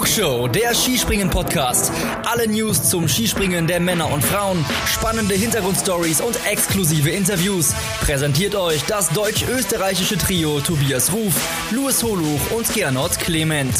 [0.00, 1.92] Flugshow, der Skispringen-Podcast.
[2.24, 7.74] Alle News zum Skispringen der Männer und Frauen, spannende Hintergrundstories und exklusive Interviews.
[8.00, 11.34] Präsentiert euch das deutsch-österreichische Trio Tobias Ruf,
[11.70, 13.74] Louis Holuch und Gernot Clement.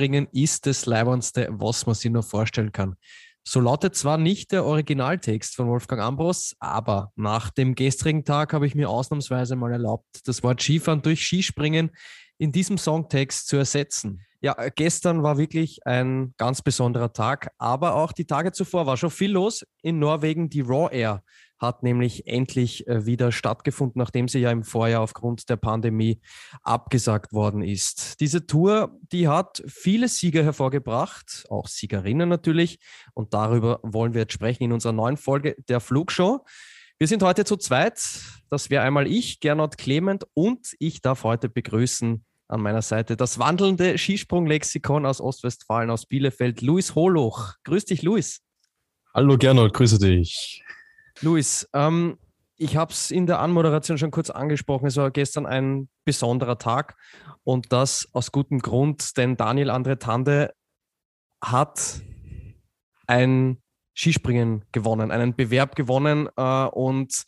[0.00, 2.96] Skispringen ist das Leibernste, was man sich nur vorstellen kann.
[3.44, 8.66] So lautet zwar nicht der Originaltext von Wolfgang Ambros, aber nach dem gestrigen Tag habe
[8.66, 11.90] ich mir ausnahmsweise mal erlaubt, das Wort Skifahren durch Skispringen
[12.38, 14.24] in diesem Songtext zu ersetzen.
[14.40, 19.10] Ja, gestern war wirklich ein ganz besonderer Tag, aber auch die Tage zuvor war schon
[19.10, 19.66] viel los.
[19.82, 21.22] In Norwegen die Raw Air
[21.60, 26.20] hat nämlich endlich äh, wieder stattgefunden, nachdem sie ja im Vorjahr aufgrund der Pandemie
[26.62, 28.20] abgesagt worden ist.
[28.20, 32.78] Diese Tour, die hat viele Sieger hervorgebracht, auch Siegerinnen natürlich.
[33.12, 36.44] Und darüber wollen wir jetzt sprechen in unserer neuen Folge der Flugshow.
[36.98, 38.00] Wir sind heute zu zweit.
[38.48, 43.38] Das wäre einmal ich, Gernot Clement, und ich darf heute begrüßen an meiner Seite das
[43.38, 47.54] wandelnde Skisprunglexikon aus Ostwestfalen, aus Bielefeld, Luis Holoch.
[47.64, 48.40] Grüß dich, Luis.
[49.14, 50.62] Hallo Gernot, grüße dich.
[51.22, 52.18] Luis, ähm,
[52.56, 54.86] ich habe es in der Anmoderation schon kurz angesprochen.
[54.86, 56.96] Es war gestern ein besonderer Tag
[57.42, 60.52] und das aus gutem Grund, denn Daniel Andre Tande
[61.42, 62.02] hat
[63.06, 63.62] ein
[63.94, 67.24] Skispringen gewonnen, einen Bewerb gewonnen äh, und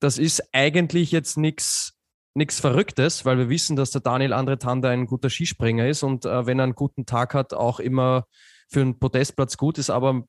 [0.00, 1.94] das ist eigentlich jetzt nichts
[2.34, 6.24] nichts Verrücktes, weil wir wissen, dass der Daniel Andre Tande ein guter Skispringer ist und
[6.24, 8.26] äh, wenn er einen guten Tag hat, auch immer
[8.68, 10.22] für einen Podestplatz gut ist, aber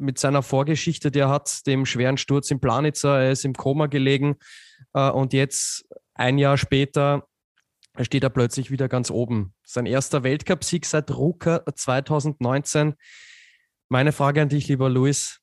[0.00, 4.36] mit seiner Vorgeschichte, der hat dem schweren Sturz in Planitzer, er ist im Koma gelegen
[4.94, 7.26] äh, und jetzt ein Jahr später
[8.00, 9.54] steht er plötzlich wieder ganz oben.
[9.64, 12.94] Sein erster Weltcupsieg seit Ruka 2019.
[13.88, 15.40] Meine Frage an dich, lieber Luis,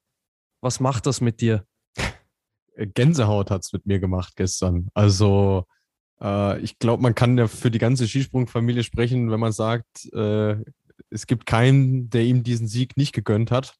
[0.61, 1.65] was macht das mit dir?
[2.75, 4.89] Gänsehaut hat es mit mir gemacht gestern.
[4.93, 5.65] Also
[6.21, 10.57] äh, ich glaube, man kann ja für die ganze Skisprungfamilie sprechen, wenn man sagt, äh,
[11.09, 13.75] es gibt keinen, der ihm diesen Sieg nicht gegönnt hat.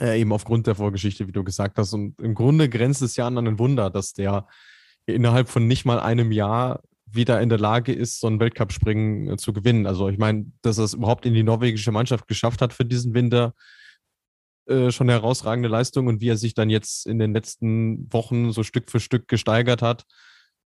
[0.00, 1.92] Äh, eben aufgrund der Vorgeschichte, wie du gesagt hast.
[1.92, 4.46] Und im Grunde grenzt es ja an ein Wunder, dass der
[5.06, 9.36] innerhalb von nicht mal einem Jahr wieder in der Lage ist, so ein Weltcup-Springen äh,
[9.36, 9.86] zu gewinnen.
[9.86, 13.14] Also ich meine, dass er es überhaupt in die norwegische Mannschaft geschafft hat für diesen
[13.14, 13.54] Winter,
[14.66, 18.62] äh, schon herausragende Leistung und wie er sich dann jetzt in den letzten Wochen so
[18.62, 20.04] Stück für Stück gesteigert hat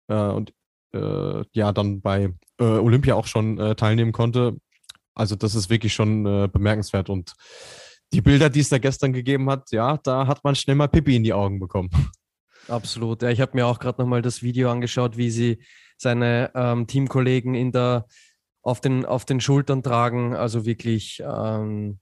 [0.09, 0.53] äh, und
[0.93, 4.57] äh, ja dann bei äh, Olympia auch schon äh, teilnehmen konnte.
[5.15, 7.33] Also das ist wirklich schon bemerkenswert und
[8.13, 11.17] die Bilder, die es da gestern gegeben hat, ja, da hat man schnell mal Pippi
[11.17, 11.91] in die Augen bekommen.
[12.69, 13.23] Absolut.
[13.23, 15.63] Ja, ich habe mir auch gerade nochmal das Video angeschaut, wie sie
[15.99, 18.07] seine ähm, Teamkollegen in der,
[18.63, 20.35] auf, den, auf den Schultern tragen.
[20.35, 22.01] Also wirklich ähm,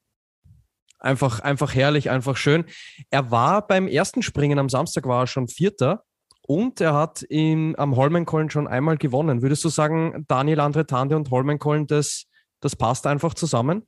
[0.98, 2.64] einfach, einfach herrlich, einfach schön.
[3.10, 6.04] Er war beim ersten Springen am Samstag war er schon Vierter
[6.46, 9.42] und er hat in, am Holmenkollen schon einmal gewonnen.
[9.42, 12.24] Würdest du sagen, Daniel Andre Tande und Holmenkollen, das,
[12.60, 13.86] das passt einfach zusammen?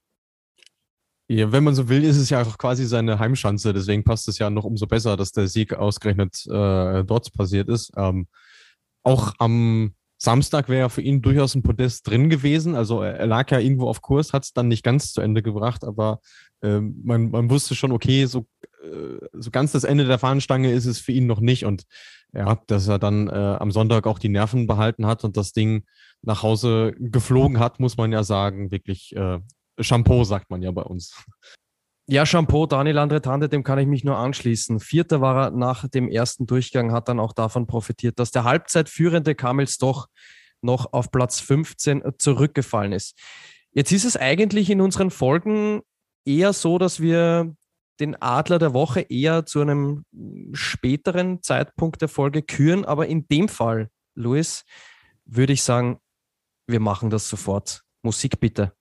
[1.28, 3.72] Ja, wenn man so will, ist es ja auch quasi seine Heimschanze.
[3.72, 7.92] Deswegen passt es ja noch umso besser, dass der Sieg ausgerechnet äh, dort passiert ist.
[7.96, 8.28] Ähm,
[9.02, 12.74] auch am Samstag wäre ja für ihn durchaus ein Podest drin gewesen.
[12.74, 15.84] Also er, lag ja irgendwo auf Kurs, hat es dann nicht ganz zu Ende gebracht,
[15.84, 16.20] aber
[16.62, 18.46] äh, man, man wusste schon, okay, so,
[18.82, 21.64] äh, so ganz das Ende der Fahnenstange ist es für ihn noch nicht.
[21.66, 21.84] Und
[22.32, 25.84] ja, dass er dann äh, am Sonntag auch die Nerven behalten hat und das Ding
[26.22, 29.40] nach Hause geflogen hat, muss man ja sagen, wirklich äh,
[29.78, 31.14] Shampoo, sagt man ja bei uns.
[32.08, 34.78] Ja, Shampoo, Daniel Andretande, dem kann ich mich nur anschließen.
[34.78, 39.34] Vierter war er nach dem ersten Durchgang, hat dann auch davon profitiert, dass der Halbzeitführende
[39.34, 40.06] Kamels doch
[40.62, 43.18] noch auf Platz 15 zurückgefallen ist.
[43.72, 45.82] Jetzt ist es eigentlich in unseren Folgen
[46.24, 47.54] eher so, dass wir
[47.98, 50.04] den Adler der Woche eher zu einem
[50.52, 54.64] späteren Zeitpunkt der Folge küren, aber in dem Fall, Luis,
[55.24, 55.98] würde ich sagen,
[56.68, 57.82] wir machen das sofort.
[58.02, 58.72] Musik bitte.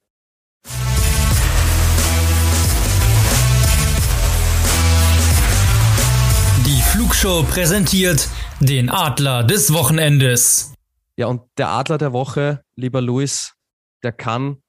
[6.96, 8.30] Flugshow präsentiert
[8.62, 10.74] den Adler des Wochenendes.
[11.18, 13.54] Ja, und der Adler der Woche, lieber Luis,
[14.02, 14.64] der kann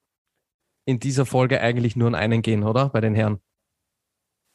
[0.86, 2.88] in dieser Folge eigentlich nur an einen gehen, oder?
[2.88, 3.38] Bei den Herren.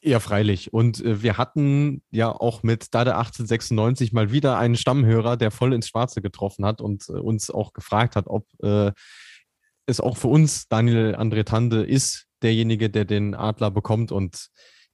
[0.02, 0.74] Ja, freilich.
[0.74, 5.72] Und äh, wir hatten ja auch mit Dada 1896 mal wieder einen Stammhörer, der voll
[5.72, 8.92] ins Schwarze getroffen hat und äh, uns auch gefragt hat, ob äh,
[9.86, 14.12] es auch für uns Daniel André Tande ist, derjenige, der den Adler bekommt.
[14.12, 14.50] Und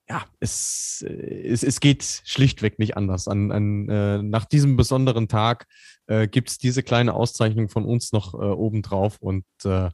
[0.08, 3.28] ja, es, äh, es, es geht schlichtweg nicht anders.
[3.28, 5.66] An, an, äh, nach diesem besonderen Tag
[6.06, 9.90] äh, gibt es diese kleine Auszeichnung von uns noch äh, obendrauf und äh,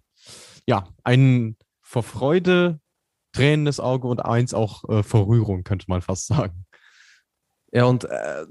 [0.66, 2.80] ja, ein vor Freude,
[3.32, 6.66] tränendes Auge und eins auch äh, vor Rührung, könnte man fast sagen.
[7.72, 8.46] Ja, und äh,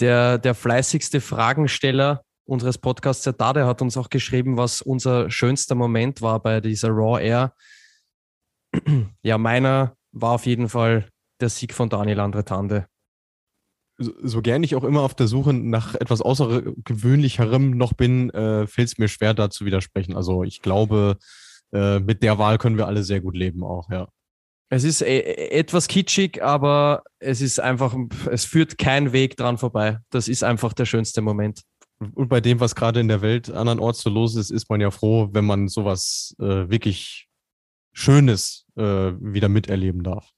[0.00, 5.74] der, der fleißigste Fragensteller unseres Podcasts, der Dade, hat uns auch geschrieben, was unser schönster
[5.74, 7.54] Moment war bei dieser Raw Air.
[9.22, 11.08] Ja, meiner war auf jeden Fall
[11.40, 12.86] der Sieg von Daniel Andretande.
[13.98, 18.66] So, so gern ich auch immer auf der Suche nach etwas Außergewöhnlicherem noch bin, äh,
[18.66, 20.16] fällt es mir schwer, da zu widersprechen.
[20.16, 21.18] Also ich glaube,
[21.72, 24.08] äh, mit der Wahl können wir alle sehr gut leben auch, ja.
[24.70, 25.20] Es ist e
[25.50, 27.94] etwas kitschig, aber es ist einfach,
[28.30, 29.98] es führt kein Weg dran vorbei.
[30.08, 31.60] Das ist einfach der schönste Moment.
[32.14, 34.90] Und bei dem, was gerade in der Welt andernorts so los ist, ist man ja
[34.90, 37.28] froh, wenn man sowas äh, wirklich
[37.92, 40.30] Schönes äh, wieder miterleben darf.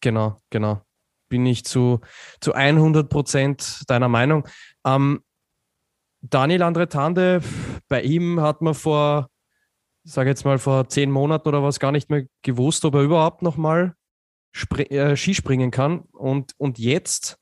[0.00, 0.82] Genau, genau.
[1.28, 2.00] Bin ich zu,
[2.40, 4.46] zu 100 Prozent deiner Meinung.
[4.86, 5.22] Ähm,
[6.20, 7.42] Daniel Andretande,
[7.88, 9.28] bei ihm hat man vor
[10.08, 13.42] sage jetzt mal vor zehn Monaten oder was, gar nicht mehr gewusst, ob er überhaupt
[13.42, 13.94] noch mal
[14.76, 16.00] äh, Skispringen kann.
[16.12, 17.38] Und, und jetzt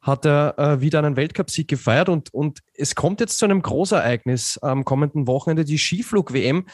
[0.00, 4.58] hat er äh, wieder einen Weltcupsieg gefeiert und, und es kommt jetzt zu einem Großereignis
[4.58, 6.66] am kommenden Wochenende, die Skiflug-WM.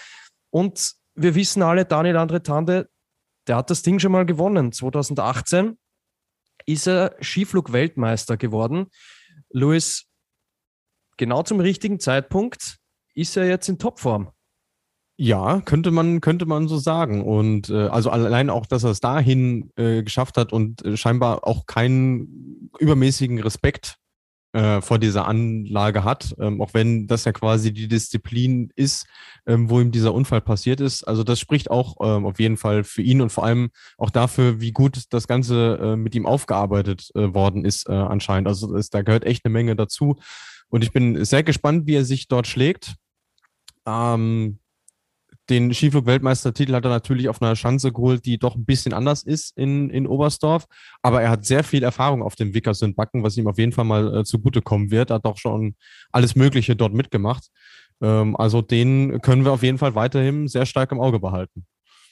[0.51, 2.89] Und wir wissen alle, Daniel Andretande,
[3.47, 4.73] der hat das Ding schon mal gewonnen.
[4.73, 5.79] 2018
[6.67, 8.87] ist er Skiflug-Weltmeister geworden.
[9.51, 10.07] Louis,
[11.17, 12.79] genau zum richtigen Zeitpunkt
[13.15, 14.31] ist er jetzt in Topform.
[15.19, 17.25] Ja, könnte man, könnte man so sagen.
[17.25, 21.47] Und äh, also allein auch, dass er es dahin äh, geschafft hat und äh, scheinbar
[21.47, 23.97] auch keinen übermäßigen Respekt
[24.57, 29.07] äh, vor dieser Anlage hat, ähm, auch wenn das ja quasi die Disziplin ist,
[29.47, 31.05] ähm, wo ihm dieser Unfall passiert ist.
[31.05, 33.69] Also das spricht auch ähm, auf jeden Fall für ihn und vor allem
[33.99, 38.49] auch dafür, wie gut das Ganze äh, mit ihm aufgearbeitet äh, worden ist äh, anscheinend.
[38.49, 40.17] Also es, da gehört echt eine Menge dazu.
[40.71, 42.95] Und ich bin sehr gespannt, wie er sich dort schlägt.
[43.87, 44.59] Ähm,
[45.49, 49.57] den Skiflug-Weltmeistertitel hat er natürlich auf einer Schanze geholt, die doch ein bisschen anders ist
[49.57, 50.67] in, in Oberstdorf.
[51.03, 54.19] Aber er hat sehr viel Erfahrung auf dem Wickersund-Backen, was ihm auf jeden Fall mal
[54.19, 55.11] äh, zugutekommen wird.
[55.11, 55.77] Er hat auch schon
[56.11, 57.49] alles Mögliche dort mitgemacht.
[58.01, 61.67] Ähm, also den können wir auf jeden Fall weiterhin sehr stark im Auge behalten.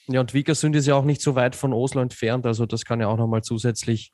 [0.07, 2.47] Ja, und Wickersund ist ja auch nicht so weit von Oslo entfernt.
[2.47, 4.13] Also das kann ja auch nochmal zusätzlich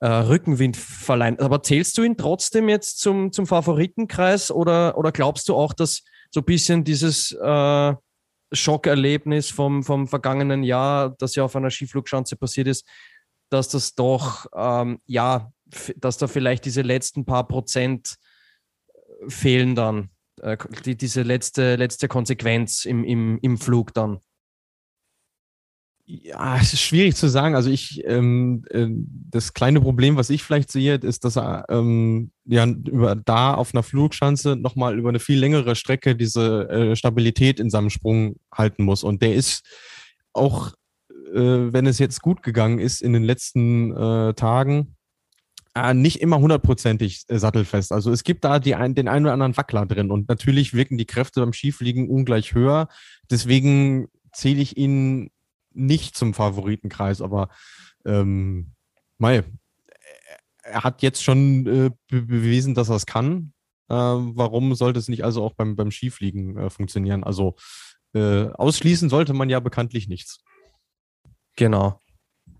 [0.00, 1.38] äh, Rückenwind verleihen.
[1.40, 6.02] Aber zählst du ihn trotzdem jetzt zum, zum Favoritenkreis oder, oder glaubst du auch, dass
[6.30, 7.94] so ein bisschen dieses äh,
[8.52, 12.86] Schockerlebnis vom, vom vergangenen Jahr, das ja auf einer Skiflugschanze passiert ist,
[13.50, 15.52] dass das doch, ähm, ja,
[15.96, 18.16] dass da vielleicht diese letzten paar Prozent
[19.26, 20.10] fehlen dann,
[20.40, 24.20] äh, die, diese letzte, letzte Konsequenz im, im, im Flug dann.
[26.10, 27.54] Ja, es ist schwierig zu sagen.
[27.54, 28.86] Also ich, ähm, äh,
[29.30, 33.74] das kleine Problem, was ich vielleicht sehe, ist, dass er ähm, ja über da auf
[33.74, 38.84] einer Flugschanze nochmal über eine viel längere Strecke diese äh, Stabilität in seinem Sprung halten
[38.84, 39.04] muss.
[39.04, 39.66] Und der ist
[40.32, 40.72] auch,
[41.10, 44.96] äh, wenn es jetzt gut gegangen ist in den letzten äh, Tagen,
[45.74, 47.92] äh, nicht immer hundertprozentig äh, sattelfest.
[47.92, 50.96] Also es gibt da die ein, den einen oder anderen Wackler drin und natürlich wirken
[50.96, 52.88] die Kräfte beim Skifliegen ungleich höher.
[53.30, 55.28] Deswegen zähle ich ihn
[55.72, 57.48] nicht zum Favoritenkreis, aber
[58.04, 58.72] ähm,
[59.18, 59.44] Mai,
[60.62, 63.52] er hat jetzt schon äh, bewiesen, dass er es kann.
[63.88, 67.24] Äh, warum sollte es nicht also auch beim, beim Skifliegen äh, funktionieren?
[67.24, 67.56] Also
[68.14, 70.44] äh, ausschließen sollte man ja bekanntlich nichts.
[71.56, 72.00] Genau.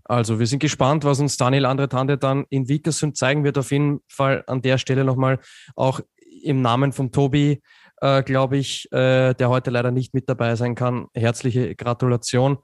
[0.04, 3.58] Also wir sind gespannt, was uns Daniel Andretande dann in Vikersund zeigen wird.
[3.58, 5.38] Auf jeden Fall an der Stelle nochmal
[5.76, 6.00] auch
[6.42, 7.60] im Namen von Tobi,
[8.00, 11.08] äh, glaube ich, äh, der heute leider nicht mit dabei sein kann.
[11.14, 12.58] Herzliche Gratulation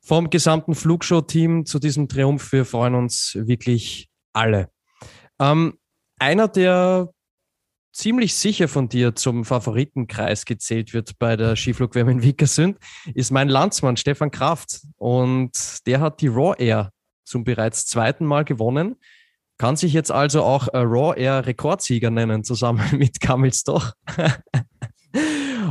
[0.00, 2.52] vom gesamten Flugshow-Team zu diesem Triumph.
[2.52, 4.70] Wir freuen uns wirklich alle.
[5.40, 5.78] Ähm,
[6.18, 7.10] einer, der
[7.92, 12.78] ziemlich sicher von dir zum Favoritenkreis gezählt wird bei der Skiflug-WM in Vikersund,
[13.14, 14.82] ist mein Landsmann Stefan Kraft.
[14.96, 16.90] Und der hat die Raw Air
[17.24, 18.96] zum bereits zweiten Mal gewonnen.
[19.58, 23.92] Kann sich jetzt also auch Raw Air Rekordsieger nennen, zusammen mit Kamil Stoch.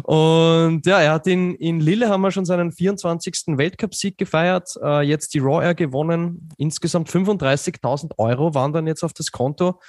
[0.03, 3.57] Und ja, er hat in, in Lille haben wir schon seinen 24.
[3.57, 6.49] Weltcupsieg gefeiert, äh, jetzt die Raw Air gewonnen.
[6.57, 9.79] Insgesamt 35.000 Euro waren dann jetzt auf das Konto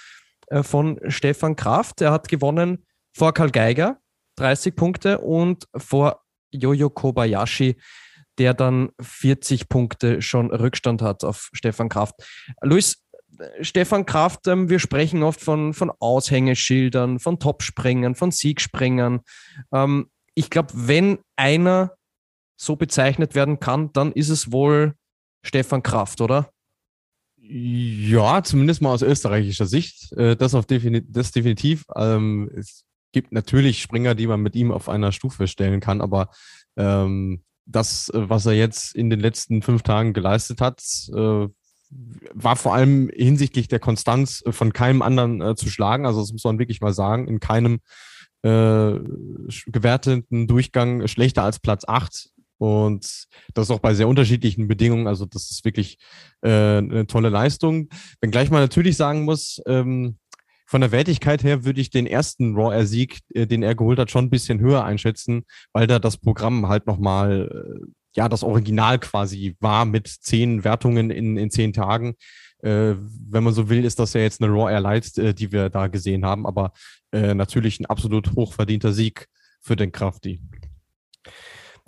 [0.48, 2.00] äh, von Stefan Kraft.
[2.00, 3.98] Er hat gewonnen vor Karl Geiger,
[4.36, 7.76] 30 Punkte und vor Jojo Kobayashi,
[8.38, 12.14] der dann 40 Punkte schon Rückstand hat auf Stefan Kraft.
[12.62, 13.02] Luis,
[13.60, 19.20] Stefan Kraft, ähm, wir sprechen oft von, von Aushängeschildern, von Topspringern, von Siegsprengern.
[19.72, 21.94] Ähm, ich glaube, wenn einer
[22.56, 24.94] so bezeichnet werden kann, dann ist es wohl
[25.44, 26.50] Stefan Kraft, oder?
[27.40, 30.12] Ja, zumindest mal aus österreichischer Sicht.
[30.12, 31.84] Äh, das, auf defini das definitiv.
[31.96, 36.30] Ähm, es gibt natürlich Springer, die man mit ihm auf einer Stufe stellen kann, aber
[36.76, 40.82] ähm, das, was er jetzt in den letzten fünf Tagen geleistet hat,
[41.14, 41.48] äh,
[42.34, 46.06] war vor allem hinsichtlich der Konstanz von keinem anderen äh, zu schlagen.
[46.06, 47.28] Also das muss man wirklich mal sagen.
[47.28, 47.80] In keinem
[48.42, 48.98] äh,
[49.66, 52.30] gewerteten Durchgang schlechter als Platz 8.
[52.58, 55.06] Und das auch bei sehr unterschiedlichen Bedingungen.
[55.06, 55.98] Also das ist wirklich
[56.42, 57.88] äh, eine tolle Leistung.
[58.20, 60.18] Wenngleich man natürlich sagen muss, ähm,
[60.66, 63.98] von der Wertigkeit her würde ich den ersten Raw Air Sieg, äh, den er geholt
[63.98, 67.86] hat, schon ein bisschen höher einschätzen, weil da das Programm halt nochmal, äh,
[68.18, 72.16] ja, das Original quasi war mit zehn Wertungen in, in zehn Tagen.
[72.62, 75.52] Äh, wenn man so will, ist das ja jetzt eine Raw Air Light, äh, die
[75.52, 76.72] wir da gesehen haben, aber
[77.12, 79.28] äh, natürlich ein absolut hochverdienter Sieg
[79.60, 80.40] für den Krafti.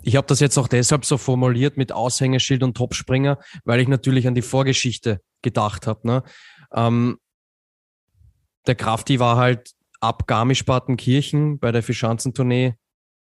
[0.03, 4.25] Ich habe das jetzt auch deshalb so formuliert mit Aushängeschild und Topspringer, weil ich natürlich
[4.25, 6.07] an die Vorgeschichte gedacht habe.
[6.07, 6.23] Ne?
[6.73, 7.17] Ähm,
[8.67, 12.75] der Krafti war halt ab Garmisch-Partenkirchen bei der Fischanzentournee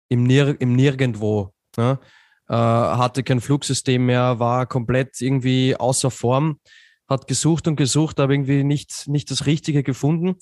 [0.09, 1.53] im, Nir im Nirgendwo.
[1.77, 1.99] Ne?
[2.49, 6.59] Äh, hatte kein Flugsystem mehr, war komplett irgendwie außer Form,
[7.09, 10.35] hat gesucht und gesucht, aber irgendwie nicht, nicht das Richtige gefunden.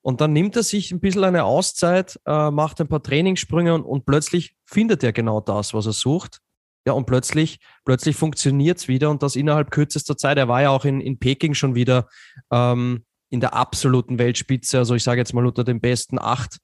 [0.00, 3.84] Und dann nimmt er sich ein bisschen eine Auszeit, äh, macht ein paar Trainingssprünge und,
[3.84, 6.40] und plötzlich findet er genau das, was er sucht.
[6.84, 10.38] Ja, und plötzlich, plötzlich funktioniert's wieder und das innerhalb kürzester Zeit.
[10.38, 12.08] Er war ja auch in, in Peking schon wieder
[12.50, 16.58] ähm, in der absoluten Weltspitze, also ich sage jetzt mal unter den besten acht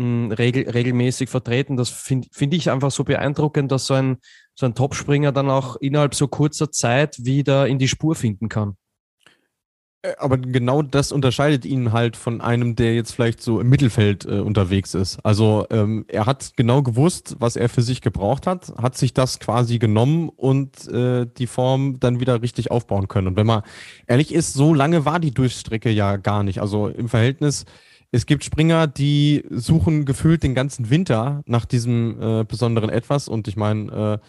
[0.00, 1.76] regel, regelmäßig vertreten.
[1.76, 4.18] Das finde find ich einfach so beeindruckend, dass so ein,
[4.54, 8.76] so ein Topspringer dann auch innerhalb so kurzer Zeit wieder in die Spur finden kann.
[10.02, 14.24] Äh, aber genau das unterscheidet ihn halt von einem, der jetzt vielleicht so im Mittelfeld
[14.24, 15.18] äh, unterwegs ist.
[15.24, 19.40] Also ähm, er hat genau gewusst, was er für sich gebraucht hat, hat sich das
[19.40, 23.28] quasi genommen und äh, die Form dann wieder richtig aufbauen können.
[23.28, 23.62] Und wenn man
[24.06, 26.60] ehrlich ist, so lange war die Durchstrecke ja gar nicht.
[26.60, 27.64] Also im Verhältnis,
[28.12, 33.28] es gibt Springer, die suchen gefühlt den ganzen Winter nach diesem äh, besonderen Etwas.
[33.28, 34.20] Und ich meine,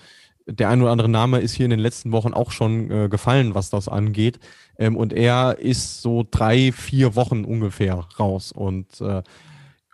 [0.47, 3.09] äh, der ein oder andere Name ist hier in den letzten Wochen auch schon äh,
[3.09, 4.39] gefallen, was das angeht.
[4.77, 9.23] Ähm, und er ist so drei, vier Wochen ungefähr raus und äh,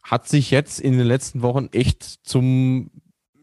[0.03, 2.89] hat sich jetzt in den letzten Wochen echt zum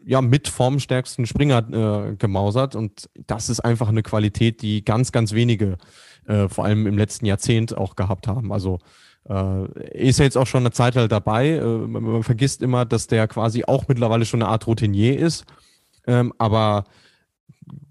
[0.07, 2.75] ja, mit formstärksten Springer äh, gemausert.
[2.75, 5.77] Und das ist einfach eine Qualität, die ganz, ganz wenige,
[6.27, 8.53] äh, vor allem im letzten Jahrzehnt, auch gehabt haben.
[8.53, 8.79] Also
[9.29, 11.51] äh, ist ja jetzt auch schon eine Zeit halt dabei.
[11.51, 15.45] Äh, man, man, vergisst immer, dass der quasi auch mittlerweile schon eine Art Routinier ist.
[16.07, 16.85] Ähm, aber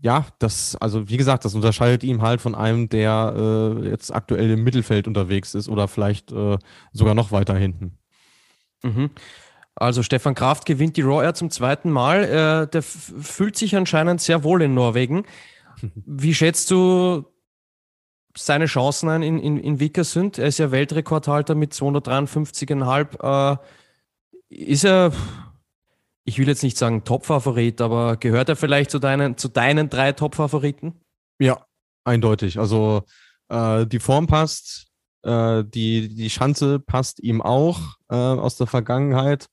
[0.00, 4.50] ja, das, also wie gesagt, das unterscheidet ihn halt von einem, der äh, jetzt aktuell
[4.50, 6.59] im Mittelfeld unterwegs ist oder vielleicht äh,
[6.93, 7.99] sogar noch weiter hinten.
[8.83, 9.11] Mhm.
[9.75, 12.25] Also Stefan Kraft gewinnt die Raw Air zum zweiten Mal.
[12.25, 15.25] Äh, der fühlt sich anscheinend sehr wohl in Norwegen.
[15.95, 17.25] Wie schätzt du
[18.37, 20.38] seine Chancen ein in, in, in Vikersund?
[20.38, 23.55] Er ist ja Weltrekordhalter mit 253,5.
[23.55, 23.57] Äh,
[24.50, 25.12] ist er
[26.25, 30.12] ich will jetzt nicht sagen Top-Favorit, aber gehört er vielleicht zu deinen, zu deinen drei
[30.12, 30.95] Top-Favoriten?
[31.38, 31.67] Ja,
[32.05, 32.59] eindeutig.
[32.59, 33.03] Also
[33.49, 34.87] äh, die Form passt,
[35.23, 39.49] äh, die, die Schanze passt ihm auch äh, aus der Vergangenheit.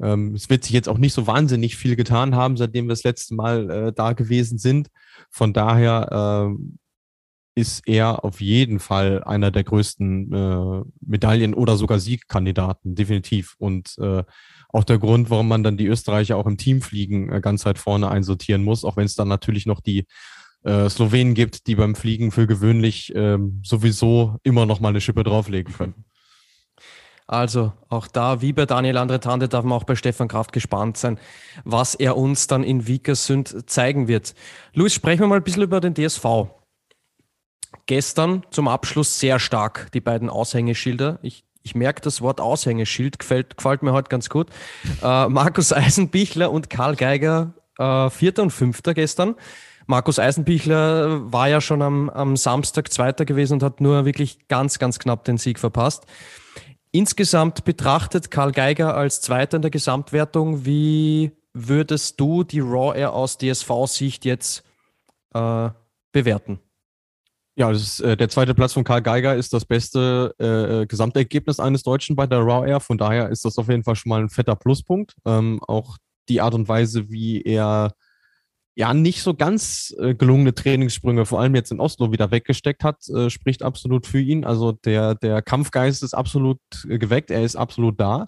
[0.00, 3.04] Ähm, es wird sich jetzt auch nicht so wahnsinnig viel getan haben, seitdem wir das
[3.04, 4.88] letzte Mal äh, da gewesen sind.
[5.30, 6.64] Von daher äh,
[7.54, 13.54] ist er auf jeden Fall einer der größten äh, Medaillen- oder sogar Siegkandidaten, definitiv.
[13.58, 14.24] Und äh,
[14.70, 18.10] auch der Grund, warum man dann die Österreicher auch im Teamfliegen äh, ganz weit vorne
[18.10, 20.06] einsortieren muss, auch wenn es dann natürlich noch die
[20.64, 25.22] äh, Slowenen gibt, die beim Fliegen für gewöhnlich äh, sowieso immer noch mal eine Schippe
[25.22, 26.04] drauflegen können.
[27.26, 31.18] Also auch da, wie bei Daniel Andretande, darf man auch bei Stefan Kraft gespannt sein,
[31.64, 34.34] was er uns dann in Vikersund zeigen wird.
[34.74, 36.24] Luis, sprechen wir mal ein bisschen über den DSV.
[37.86, 41.18] Gestern zum Abschluss sehr stark die beiden Aushängeschilder.
[41.22, 44.48] Ich ich merke das Wort Aushängeschild, gefällt, gefällt mir heute ganz gut.
[45.02, 49.34] Äh, Markus Eisenbichler und Karl Geiger, äh, Vierter und Fünfter gestern.
[49.86, 54.78] Markus Eisenbichler war ja schon am, am Samstag Zweiter gewesen und hat nur wirklich ganz,
[54.78, 56.04] ganz knapp den Sieg verpasst.
[56.90, 60.64] Insgesamt betrachtet Karl Geiger als Zweiter in der Gesamtwertung.
[60.64, 64.64] Wie würdest du die Raw Air aus DSV-Sicht jetzt
[65.34, 65.70] äh,
[66.12, 66.60] bewerten?
[67.56, 71.60] Ja, ist, äh, der zweite Platz von Karl Geiger ist das beste äh, äh, Gesamtergebnis
[71.60, 72.80] eines Deutschen bei der Raw Air.
[72.80, 75.14] Von daher ist das auf jeden Fall schon mal ein fetter Pluspunkt.
[75.24, 75.96] Ähm, auch
[76.28, 77.94] die Art und Weise, wie er
[78.74, 83.08] ja nicht so ganz äh, gelungene Trainingssprünge, vor allem jetzt in Oslo, wieder weggesteckt hat,
[83.08, 84.44] äh, spricht absolut für ihn.
[84.44, 86.58] Also der, der Kampfgeist ist absolut
[86.88, 88.26] äh, geweckt, er ist absolut da.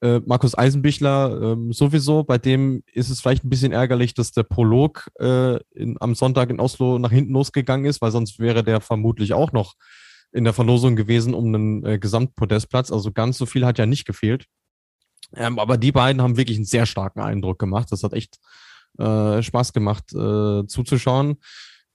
[0.00, 4.44] Äh, Markus Eisenbichler ähm, sowieso, bei dem ist es vielleicht ein bisschen ärgerlich, dass der
[4.44, 8.80] Prolog äh, in, am Sonntag in Oslo nach hinten losgegangen ist, weil sonst wäre der
[8.80, 9.74] vermutlich auch noch
[10.30, 12.92] in der Verlosung gewesen um einen äh, Gesamtpodestplatz.
[12.92, 14.46] Also ganz so viel hat ja nicht gefehlt.
[15.34, 17.88] Ähm, aber die beiden haben wirklich einen sehr starken Eindruck gemacht.
[17.90, 18.38] Das hat echt
[18.98, 21.38] äh, Spaß gemacht äh, zuzuschauen.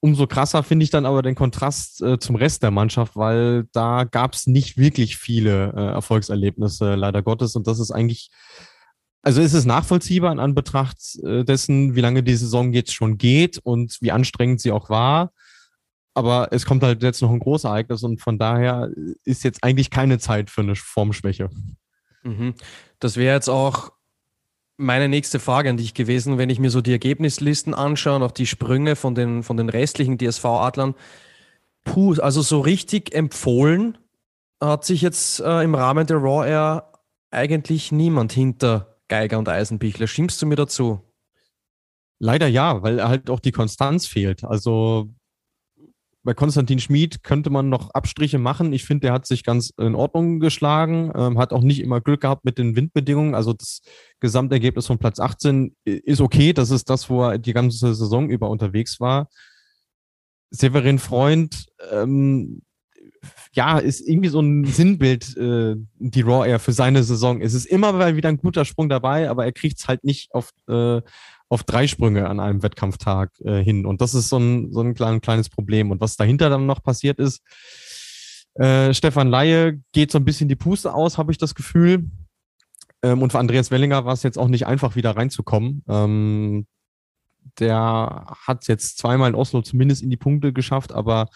[0.04, 4.04] Umso krasser finde ich dann aber den Kontrast äh, zum Rest der Mannschaft, weil da
[4.04, 7.56] gab es nicht wirklich viele äh, Erfolgserlebnisse, leider Gottes.
[7.56, 8.30] Und das ist eigentlich,
[9.22, 13.60] also ist es nachvollziehbar in Anbetracht äh, dessen, wie lange die Saison jetzt schon geht
[13.60, 15.32] und wie anstrengend sie auch war.
[16.14, 18.90] Aber es kommt halt jetzt noch ein großes Ereignis und von daher
[19.24, 21.50] ist jetzt eigentlich keine Zeit für eine Formschwäche.
[22.24, 22.56] Mhm.
[23.00, 23.94] Das wäre jetzt auch
[24.78, 28.32] meine nächste Frage an dich gewesen, wenn ich mir so die Ergebnislisten anschaue und auch
[28.32, 30.96] die Sprünge von den, von den restlichen DSV-Adlern.
[31.84, 33.98] Puh, also so richtig empfohlen
[34.62, 36.92] hat sich jetzt äh, im Rahmen der Raw Air
[37.32, 40.08] eigentlich niemand hinter Geiger und Eisenbichler.
[40.08, 41.02] Stimmst du mir dazu?
[42.20, 44.44] Leider ja, weil halt auch die Konstanz fehlt.
[44.44, 45.14] Also
[46.24, 48.72] bei Konstantin Schmid könnte man noch Abstriche machen.
[48.72, 52.22] Ich finde, der hat sich ganz in Ordnung geschlagen, ähm, hat auch nicht immer Glück
[52.22, 53.36] gehabt mit den Windbedingungen.
[53.36, 53.82] Also das
[54.22, 56.54] Gesamtergebnis von Platz 18 ist okay.
[56.54, 59.28] Das ist das, wo er die ganze Saison über unterwegs war.
[60.50, 62.62] Severin Freund, ähm,
[63.54, 67.42] ja, ist irgendwie so ein Sinnbild, äh, die Raw Air für seine Saison.
[67.42, 70.52] Es ist immer wieder ein guter Sprung dabei, aber er kriegt es halt nicht auf,
[70.68, 71.02] äh,
[71.54, 73.86] auf drei Sprünge an einem Wettkampftag äh, hin.
[73.86, 75.92] Und das ist so ein, so ein klein, kleines Problem.
[75.92, 77.42] Und was dahinter dann noch passiert ist,
[78.56, 82.10] äh, Stefan Laie geht so ein bisschen die Puste aus, habe ich das Gefühl.
[83.02, 85.84] Ähm, und für Andreas Wellinger war es jetzt auch nicht einfach, wieder reinzukommen.
[85.88, 86.68] Ähm,
[87.60, 91.30] der hat jetzt zweimal in Oslo zumindest in die Punkte geschafft, aber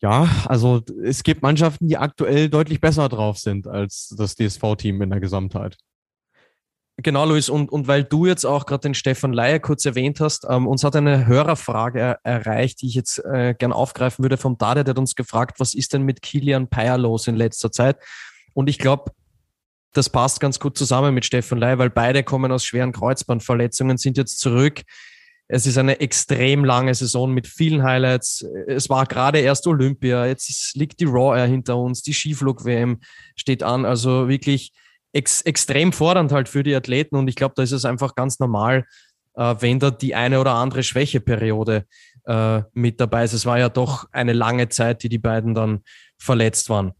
[0.00, 5.10] ja, also es gibt Mannschaften, die aktuell deutlich besser drauf sind als das DSV-Team in
[5.10, 5.78] der Gesamtheit.
[6.96, 10.46] Genau, Luis, und, und weil du jetzt auch gerade den Stefan Leier kurz erwähnt hast,
[10.48, 14.58] ähm, uns hat eine Hörerfrage er, erreicht, die ich jetzt äh, gern aufgreifen würde vom
[14.58, 17.96] Dade, der hat uns gefragt, was ist denn mit Kilian Peyer los in letzter Zeit?
[18.52, 19.10] Und ich glaube,
[19.92, 24.16] das passt ganz gut zusammen mit Stefan Leier, weil beide kommen aus schweren Kreuzbandverletzungen, sind
[24.16, 24.82] jetzt zurück.
[25.48, 28.46] Es ist eine extrem lange Saison mit vielen Highlights.
[28.68, 33.00] Es war gerade erst Olympia, jetzt liegt die Raw Air hinter uns, die Skiflug-WM
[33.34, 33.84] steht an.
[33.84, 34.72] Also wirklich
[35.14, 38.40] ex extrem fordernd halt für die Athleten und ich glaube, da ist es einfach ganz
[38.40, 38.84] normal,
[39.34, 41.86] äh, wenn da die eine oder andere Schwächeperiode
[42.24, 43.32] äh, mit dabei ist.
[43.32, 45.82] Es war ja doch eine lange Zeit, die die beiden dann
[46.18, 46.92] verletzt waren.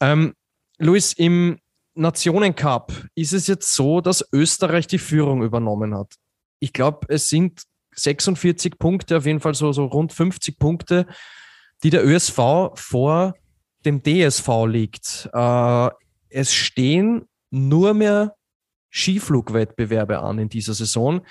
[0.00, 0.34] Ähm,
[0.78, 1.58] Luis, im
[1.94, 6.14] Nationencup ist es jetzt so, dass Österreich die Führung übernommen hat.
[6.58, 7.62] Ich glaube, es sind
[7.94, 11.06] 46 Punkte, auf jeden Fall so, so rund 50 Punkte,
[11.82, 13.34] die der ÖSV vor
[13.84, 15.28] dem DSV liegt.
[15.32, 15.90] Äh,
[16.28, 18.34] es stehen nur mehr
[18.90, 21.22] Skiflugwettbewerbe an in dieser Saison.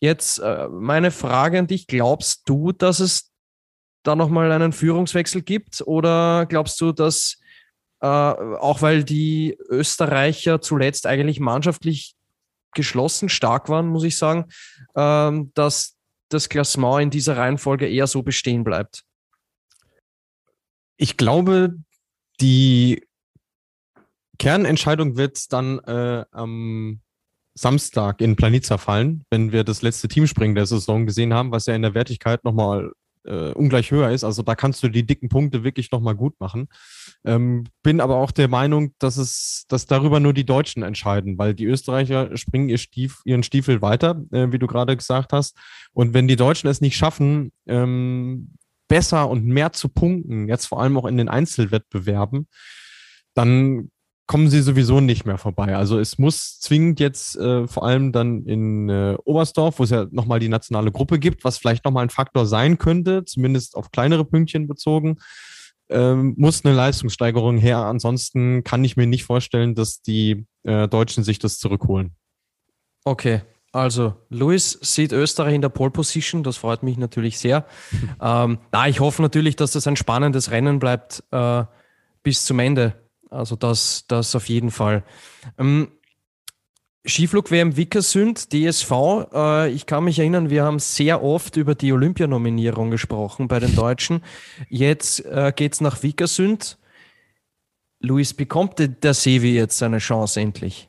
[0.00, 3.30] Jetzt äh, meine Frage an dich, glaubst du, dass es
[4.02, 7.38] da nochmal einen Führungswechsel gibt oder glaubst du, dass
[8.00, 12.14] äh, auch weil die Österreicher zuletzt eigentlich mannschaftlich
[12.74, 14.46] geschlossen stark waren, muss ich sagen,
[14.94, 15.96] äh, dass
[16.28, 19.02] das Klassement in dieser Reihenfolge eher so bestehen bleibt?
[20.96, 21.74] Ich glaube,
[22.40, 23.07] die
[24.38, 27.00] Kernentscheidung wird dann äh, am
[27.54, 31.74] Samstag in Planica fallen, wenn wir das letzte Teamspringen der Saison gesehen haben, was ja
[31.74, 32.92] in der Wertigkeit nochmal
[33.24, 34.24] äh, ungleich höher ist.
[34.24, 36.68] Also da kannst du die dicken Punkte wirklich nochmal gut machen.
[37.24, 41.54] Ähm, bin aber auch der Meinung, dass es, dass darüber nur die Deutschen entscheiden, weil
[41.54, 45.56] die Österreicher springen ihr Stief, ihren Stiefel weiter, äh, wie du gerade gesagt hast.
[45.92, 48.54] Und wenn die Deutschen es nicht schaffen, ähm,
[48.88, 52.46] besser und mehr zu punkten, jetzt vor allem auch in den Einzelwettbewerben,
[53.34, 53.90] dann
[54.28, 55.74] kommen sie sowieso nicht mehr vorbei.
[55.74, 60.06] Also es muss zwingend jetzt äh, vor allem dann in äh, Oberstdorf, wo es ja
[60.10, 64.26] nochmal die nationale Gruppe gibt, was vielleicht nochmal ein Faktor sein könnte, zumindest auf kleinere
[64.26, 65.16] Pünktchen bezogen,
[65.88, 67.78] ähm, muss eine Leistungssteigerung her.
[67.78, 72.14] Ansonsten kann ich mir nicht vorstellen, dass die äh, Deutschen sich das zurückholen.
[73.04, 73.40] Okay,
[73.72, 77.66] also, Luis sieht Österreich in der Pole Position, das freut mich natürlich sehr.
[78.20, 81.64] ähm, na, ich hoffe natürlich, dass das ein spannendes Rennen bleibt äh,
[82.22, 83.07] bis zum Ende.
[83.30, 85.04] Also das, das auf jeden Fall.
[85.58, 85.88] Ähm,
[87.06, 88.92] Skiflug-WM Wickersund, DSV.
[89.32, 93.74] Äh, ich kann mich erinnern, wir haben sehr oft über die Olympianominierung gesprochen bei den
[93.74, 94.22] Deutschen.
[94.68, 96.78] Jetzt äh, geht es nach Wickersund.
[98.00, 100.88] Luis, bekommt der Sevi jetzt seine Chance endlich?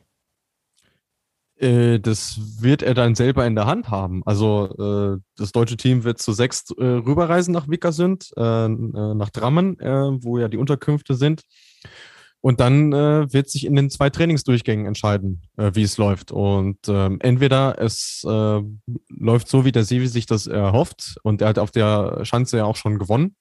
[1.60, 4.22] Äh, das wird er dann selber in der Hand haben.
[4.24, 9.76] Also äh, das deutsche Team wird zu sechs äh, rüberreisen nach Wickersund, nach Drammen,
[10.22, 11.42] wo ja die Unterkünfte sind.
[12.42, 16.32] Und dann äh, wird sich in den zwei Trainingsdurchgängen entscheiden, äh, wie es läuft.
[16.32, 18.60] Und ähm, entweder es äh,
[19.08, 22.64] läuft so, wie der Sevi sich das erhofft, und er hat auf der Schanze ja
[22.64, 23.36] auch schon gewonnen.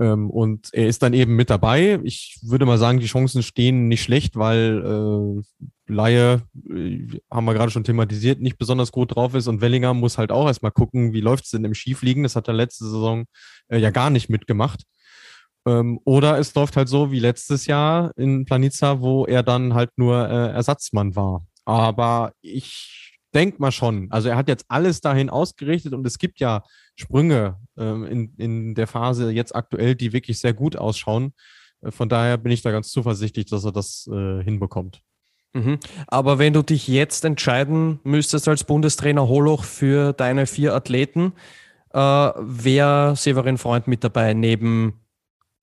[0.00, 2.00] Ähm, und er ist dann eben mit dabei.
[2.02, 7.54] Ich würde mal sagen, die Chancen stehen nicht schlecht, weil äh, Laie, äh, haben wir
[7.54, 11.12] gerade schon thematisiert, nicht besonders gut drauf ist und Wellinger muss halt auch erstmal gucken,
[11.12, 12.24] wie läuft es denn im Skifliegen.
[12.24, 13.26] Das hat er letzte Saison
[13.68, 14.82] äh, ja gar nicht mitgemacht.
[15.66, 19.90] Ähm, oder es läuft halt so wie letztes Jahr in Planica, wo er dann halt
[19.96, 21.46] nur äh, Ersatzmann war.
[21.64, 26.38] Aber ich denke mal schon, also er hat jetzt alles dahin ausgerichtet und es gibt
[26.40, 26.62] ja
[26.96, 31.32] Sprünge ähm, in, in der Phase jetzt aktuell, die wirklich sehr gut ausschauen.
[31.82, 35.02] Äh, von daher bin ich da ganz zuversichtlich, dass er das äh, hinbekommt.
[35.54, 35.78] Mhm.
[36.08, 41.32] Aber wenn du dich jetzt entscheiden müsstest als Bundestrainer Holoch für deine vier Athleten,
[41.92, 45.03] äh, wäre Severin Freund mit dabei, neben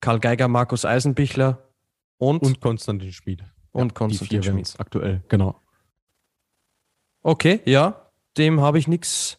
[0.02, 1.62] Karl Geiger, Markus Eisenbichler
[2.18, 3.44] und, und Konstantin Schmid.
[3.70, 4.74] Und ja, Konstantin Schmid.
[4.76, 5.62] Aktuell, genau.
[7.22, 9.38] Okay, ja, dem habe ich nichts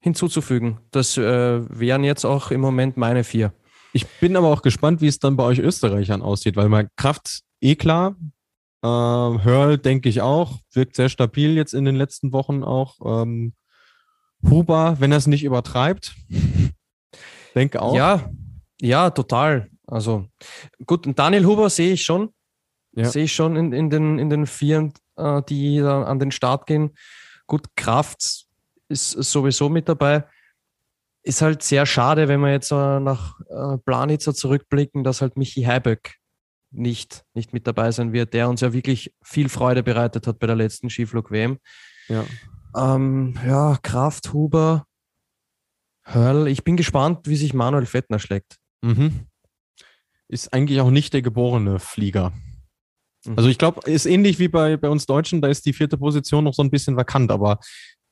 [0.00, 0.80] hinzuzufügen.
[0.90, 3.54] Das äh, wären jetzt auch im Moment meine vier.
[3.92, 7.42] Ich bin aber auch gespannt, wie es dann bei euch Österreichern aussieht, weil mein Kraft
[7.60, 8.16] eh klar.
[8.82, 13.22] Äh, Hörl denke ich auch, wirkt sehr stabil jetzt in den letzten Wochen auch.
[13.22, 13.54] Ähm,
[14.44, 16.16] Huber, wenn er es nicht übertreibt,
[17.54, 17.94] denke auch.
[17.94, 18.28] Ja,
[18.80, 19.70] ja, total.
[19.86, 20.26] Also
[20.86, 22.32] gut, Daniel Huber sehe ich schon.
[22.92, 23.06] Ja.
[23.06, 26.66] Sehe ich schon in, in, den, in den Vieren, äh, die da an den Start
[26.66, 26.94] gehen.
[27.46, 28.46] Gut, Kraft
[28.88, 30.24] ist sowieso mit dabei.
[31.22, 35.62] Ist halt sehr schade, wenn wir jetzt äh, nach äh, Planitzer zurückblicken, dass halt Michi
[35.62, 36.16] Heiböck
[36.70, 40.46] nicht, nicht mit dabei sein wird, der uns ja wirklich viel Freude bereitet hat bei
[40.46, 41.58] der letzten Skiflug-WM.
[42.08, 42.24] Ja.
[42.76, 44.86] Ähm, ja, Kraft, Huber,
[46.04, 46.48] Hörl.
[46.48, 48.56] Ich bin gespannt, wie sich Manuel Fettner schlägt.
[48.82, 49.26] Mhm.
[50.32, 52.32] Ist eigentlich auch nicht der geborene Flieger.
[53.26, 53.34] Mhm.
[53.36, 56.44] Also ich glaube, ist ähnlich wie bei, bei uns Deutschen, da ist die vierte Position
[56.44, 57.58] noch so ein bisschen vakant, aber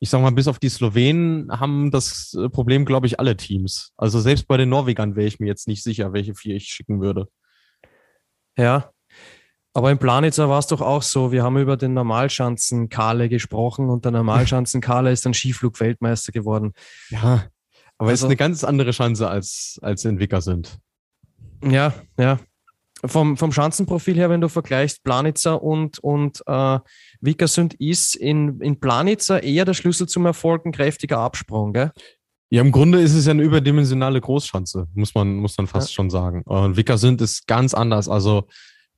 [0.00, 3.94] ich sag mal, bis auf die Slowenen haben das äh, Problem, glaube ich, alle Teams.
[3.96, 7.00] Also selbst bei den Norwegern wäre ich mir jetzt nicht sicher, welche vier ich schicken
[7.00, 7.26] würde.
[8.59, 8.90] Ja,
[9.72, 13.88] aber im Planitzer war es doch auch so, wir haben über den Normalschanzen Kahle gesprochen
[13.88, 16.74] und der Normalschanzen Kahle ist dann Skiflug-Weltmeister geworden.
[17.09, 17.46] Ja,
[17.96, 20.78] aber also, ist eine ganz andere Chance als, als Entwickler sind.
[21.62, 22.38] Ja, ja.
[23.05, 26.79] Vom, vom Schanzenprofil her, wenn du vergleichst Planitzer und, und äh,
[27.20, 31.92] Vickersund ist in, in Planitzer eher der Schlüssel zum Erfolg ein kräftiger Absprung, gell?
[32.51, 35.94] Ja, im Grunde ist es ja eine überdimensionale Großschanze, muss man, muss man fast ja.
[35.94, 36.42] schon sagen.
[36.42, 38.09] Und Vickersund ist ganz anders.
[38.09, 38.49] Also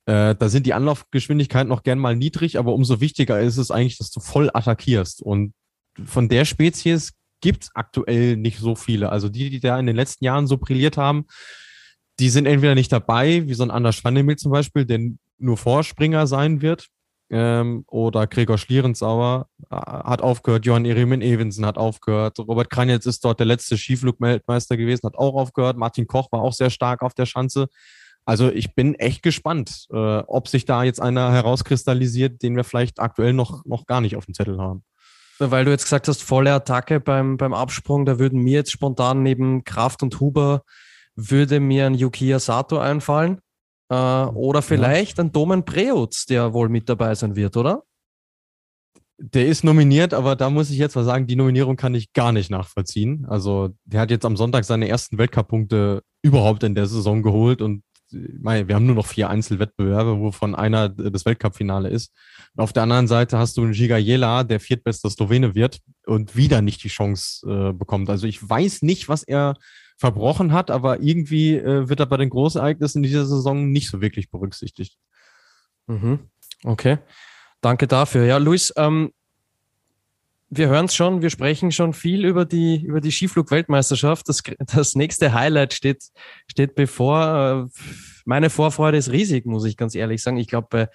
[0.05, 3.99] äh, da sind die Anlaufgeschwindigkeiten noch gern mal niedrig, aber umso wichtiger ist es eigentlich,
[3.99, 5.21] dass du voll attackierst.
[5.21, 5.53] Und
[6.03, 9.09] von der Spezies gibt es aktuell nicht so viele.
[9.09, 11.25] Also die, die da in den letzten Jahren so brilliert haben,
[12.19, 14.99] die sind entweder nicht dabei, wie so ein Anders Schwandemil zum Beispiel, der
[15.37, 16.89] nur Vorspringer sein wird,
[17.33, 23.25] ähm, oder Gregor Schlierenzauer äh, hat aufgehört, Johann Eremin Evensen hat aufgehört, Robert Kranjitz ist
[23.25, 27.15] dort der letzte Skiflugmeister gewesen, hat auch aufgehört, Martin Koch war auch sehr stark auf
[27.15, 27.67] der Schanze.
[28.25, 32.99] Also ich bin echt gespannt, äh, ob sich da jetzt einer herauskristallisiert, den wir vielleicht
[32.99, 34.83] aktuell noch, noch gar nicht auf dem Zettel haben.
[35.39, 39.23] Weil du jetzt gesagt hast, volle Attacke beim, beim Absprung, da würden mir jetzt spontan
[39.23, 40.63] neben Kraft und Huber
[41.15, 43.39] würde mir ein Yukiya Sato einfallen.
[43.89, 45.23] Äh, oder vielleicht ja.
[45.23, 47.83] ein Domen Preutz, der wohl mit dabei sein wird, oder?
[49.17, 52.31] Der ist nominiert, aber da muss ich jetzt mal sagen, die Nominierung kann ich gar
[52.31, 53.25] nicht nachvollziehen.
[53.29, 57.83] Also, der hat jetzt am Sonntag seine ersten Weltcup-Punkte überhaupt in der Saison geholt und
[58.13, 62.11] wir haben nur noch vier Einzelwettbewerbe, wovon einer das Weltcup-Finale ist.
[62.55, 66.35] Und auf der anderen Seite hast du einen Giga Jela, der viertbester Slowene wird und
[66.35, 68.09] wieder nicht die Chance äh, bekommt.
[68.09, 69.55] Also ich weiß nicht, was er
[69.97, 74.01] verbrochen hat, aber irgendwie äh, wird er bei den Großereignissen in dieser Saison nicht so
[74.01, 74.97] wirklich berücksichtigt.
[75.87, 76.29] Mhm.
[76.63, 76.97] Okay,
[77.61, 78.25] danke dafür.
[78.25, 79.11] Ja, Luis, ähm,
[80.49, 84.29] wir hören es schon, wir sprechen schon viel über die, über die Skiflug-Weltmeisterschaft.
[84.29, 86.03] Das, das nächste Highlight steht,
[86.47, 87.69] steht bevor.
[87.73, 87.79] Äh,
[88.25, 90.37] meine Vorfreude ist riesig, muss ich ganz ehrlich sagen.
[90.37, 90.89] Ich glaube, bei,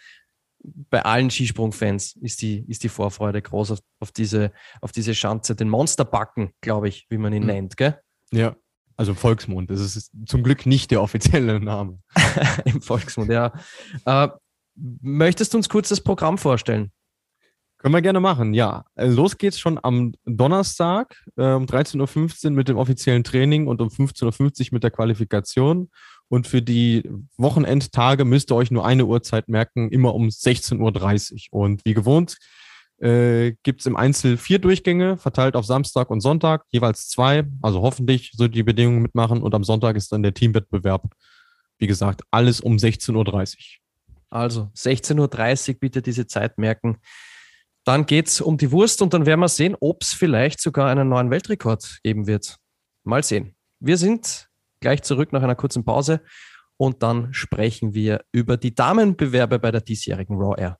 [0.90, 5.54] bei allen Skisprungfans ist die, ist die Vorfreude groß auf, auf, diese, auf diese Schanze.
[5.56, 7.48] Den Monsterbacken, glaube ich, wie man ihn mhm.
[7.48, 7.98] nennt, gell?
[8.32, 8.56] Ja,
[8.98, 9.70] also Volksmund.
[9.70, 12.00] Das ist zum Glück nicht der offizielle Name.
[12.64, 13.52] Im Volksmund, ja.
[14.04, 14.28] Äh,
[14.74, 16.90] möchtest du uns kurz das Programm vorstellen?
[17.78, 18.84] Können wir gerne machen, ja.
[18.96, 23.80] Äh, los geht's schon am Donnerstag äh, um 13.15 Uhr mit dem offiziellen Training und
[23.80, 25.90] um 15.50 Uhr mit der Qualifikation.
[26.28, 31.60] Und für die Wochenendtage müsst ihr euch nur eine Uhrzeit merken, immer um 16.30 Uhr.
[31.60, 32.36] Und wie gewohnt
[33.00, 37.44] äh, gibt es im Einzel vier Durchgänge, verteilt auf Samstag und Sonntag, jeweils zwei.
[37.62, 39.42] Also hoffentlich so die Bedingungen mitmachen.
[39.42, 41.04] Und am Sonntag ist dann der Teamwettbewerb.
[41.78, 43.56] Wie gesagt, alles um 16.30 Uhr.
[44.30, 46.98] Also 16.30 Uhr bitte diese Zeit merken.
[47.84, 50.90] Dann geht es um die Wurst und dann werden wir sehen, ob es vielleicht sogar
[50.90, 52.56] einen neuen Weltrekord geben wird.
[53.04, 53.54] Mal sehen.
[53.80, 54.48] Wir sind
[54.80, 56.20] gleich zurück nach einer kurzen Pause
[56.76, 60.78] und dann sprechen wir über die Damenbewerbe bei der diesjährigen Raw Air.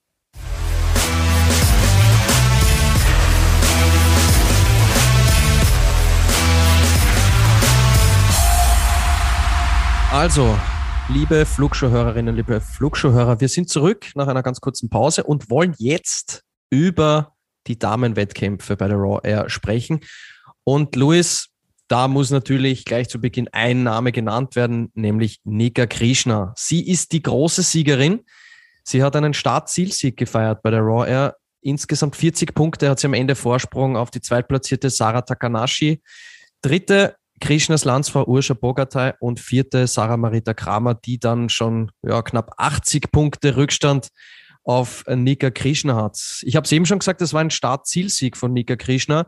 [10.11, 10.59] Also,
[11.11, 16.45] liebe Flugshow-Hörerinnen, liebe Flugshow-Hörer, wir sind zurück nach einer ganz kurzen Pause und wollen jetzt
[16.71, 17.35] über
[17.67, 20.01] die Damenwettkämpfe bei der Raw Air sprechen.
[20.65, 21.51] Und Luis,
[21.89, 26.55] da muss natürlich gleich zu Beginn ein Name genannt werden, nämlich Nika Krishna.
[26.57, 28.21] Sie ist die große Siegerin.
[28.85, 31.37] Sie hat einen Start-Zielsieg gefeiert bei der Raw Air.
[31.61, 36.01] Insgesamt 40 Punkte hat sie am Ende Vorsprung auf die zweitplatzierte Sarah Takanashi.
[36.63, 42.53] Dritte Krishnas Landsfrau Urscha Bogatay und vierte Sarah Marita Kramer, die dann schon ja, knapp
[42.57, 44.09] 80 Punkte Rückstand
[44.65, 46.43] auf Nika Krishna hat.
[46.43, 49.27] Ich habe es eben schon gesagt, das war ein Start-Zielsieg von Nika Krishna.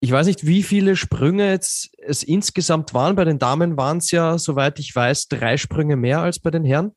[0.00, 3.16] Ich weiß nicht, wie viele Sprünge jetzt es insgesamt waren.
[3.16, 6.64] Bei den Damen waren es ja, soweit ich weiß, drei Sprünge mehr als bei den
[6.64, 6.92] Herren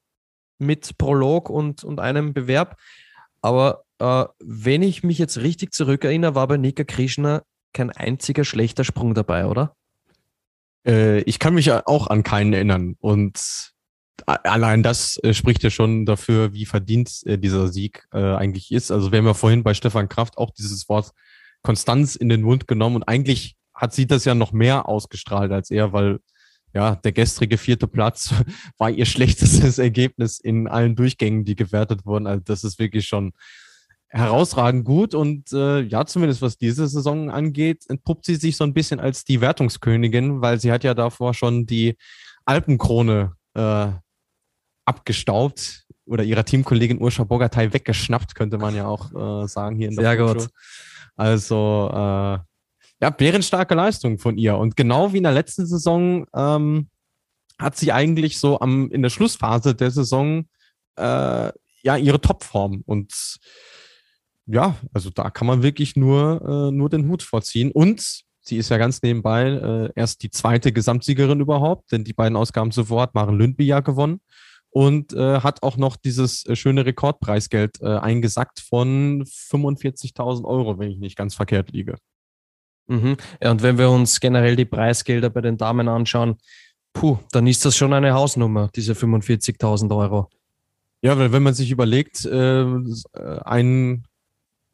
[0.58, 2.78] mit Prolog und, und einem Bewerb.
[3.42, 7.44] Aber äh, wenn ich mich jetzt richtig zurückerinnere, war bei Nika Krishna
[7.78, 9.76] kein einziger schlechter Sprung dabei, oder?
[10.86, 12.96] Äh, ich kann mich auch an keinen erinnern.
[13.00, 13.74] Und
[14.26, 18.92] allein das äh, spricht ja schon dafür, wie verdient äh, dieser Sieg eigentlich ist.
[18.92, 21.12] Also wir haben ja vorhin bei Stefan Kraft auch dieses Wort
[21.62, 25.70] Konstanz in den Mund genommen und eigentlich hat sie das ja noch mehr ausgestrahlt als
[25.70, 26.20] er, weil
[26.74, 28.34] ja, der gestrige vierte Platz
[28.78, 32.28] war ihr schlechtestes Ergebnis in allen Durchgängen, die gewertet wurden.
[32.28, 33.34] Also das ist wirklich schon
[34.10, 38.74] herausragend gut und äh, ja, zumindest was diese Saison angeht, entpuppt sie sich so ein
[38.74, 41.98] bisschen als die Wertungskönigin, weil sie hat ja davor schon die
[42.46, 43.88] Alpenkrone äh,
[44.86, 49.12] abgestaubt oder ihrer Teamkollegin Urscha Bogatay weggeschnappt, könnte man ja auch
[49.44, 50.48] äh, sagen hier in der Sehr gut.
[51.18, 52.40] Also äh,
[53.02, 54.58] ja, bärenstarke Leistung von ihr.
[54.58, 56.90] Und genau wie in der letzten Saison ähm,
[57.60, 60.46] hat sie eigentlich so am in der Schlussphase der Saison
[60.96, 61.52] äh,
[61.84, 62.84] ja ihre Topform.
[62.86, 63.40] Und
[64.48, 67.72] ja, also da kann man wirklich nur, äh, nur den Hut vorziehen.
[67.72, 72.38] Und sie ist ja ganz nebenbei äh, erst die zweite Gesamtsiegerin überhaupt, denn die beiden
[72.38, 74.22] Ausgaben zuvor hat Maren Lündby ja gewonnen
[74.70, 80.92] und äh, hat auch noch dieses äh, schöne Rekordpreisgeld äh, eingesackt von 45.000 Euro, wenn
[80.92, 81.96] ich nicht ganz verkehrt liege.
[82.88, 83.18] Mhm.
[83.42, 86.38] Ja, und wenn wir uns generell die Preisgelder bei den Damen anschauen,
[86.94, 90.30] puh, dann ist das schon eine Hausnummer, diese 45.000 Euro.
[91.02, 92.66] Ja, weil wenn man sich überlegt, äh,
[93.44, 94.07] ein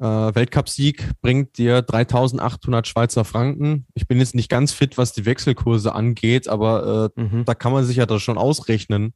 [0.04, 3.88] äh, Weltcupsieg bringt dir 3800 Schweizer Franken.
[3.94, 7.46] Ich bin jetzt nicht ganz fit, was die Wechselkurse angeht, aber äh, mhm.
[7.46, 9.14] da kann man sich ja da schon ausrechnen,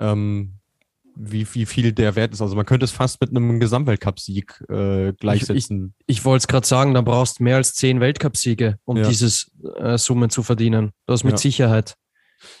[0.00, 0.54] ähm,
[1.14, 2.42] wie, wie viel der Wert ist.
[2.42, 5.94] Also man könnte es fast mit einem Gesamtweltcupsieg äh, gleichsetzen.
[5.98, 8.96] Ich, ich, ich wollte es gerade sagen, da brauchst du mehr als zehn Weltcupsiege, um
[8.96, 9.08] ja.
[9.08, 10.90] dieses äh, Summen zu verdienen.
[11.06, 11.38] Das mit ja.
[11.38, 11.94] Sicherheit.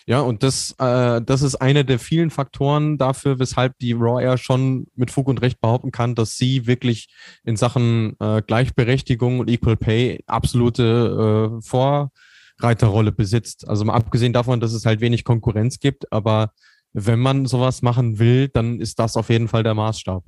[0.06, 4.38] Ja, und das, äh, das ist einer der vielen Faktoren dafür, weshalb die Raw Air
[4.38, 7.08] schon mit Fug und Recht behaupten kann, dass sie wirklich
[7.44, 13.66] in Sachen äh, Gleichberechtigung und Equal Pay absolute äh, Vorreiterrolle besitzt.
[13.68, 16.52] Also mal abgesehen davon, dass es halt wenig Konkurrenz gibt, aber
[16.92, 20.24] wenn man sowas machen will, dann ist das auf jeden Fall der Maßstab.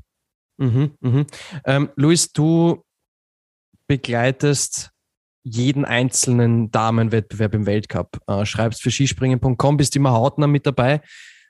[0.59, 1.27] Mhm, mhm.
[1.65, 2.83] Ähm, Luis, du
[3.87, 4.91] begleitest
[5.49, 8.19] jeden einzelnen Damenwettbewerb im Weltcup.
[8.27, 11.03] Äh, schreibst für skispringen.com, bist immer hautnah mit dabei.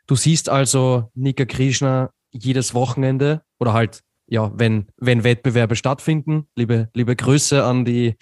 [0.06, 6.46] Du siehst also Nika Krishna jedes Wochenende oder halt, ja, wenn, wenn Wettbewerbe stattfinden.
[6.56, 8.16] Liebe, liebe Grüße an die,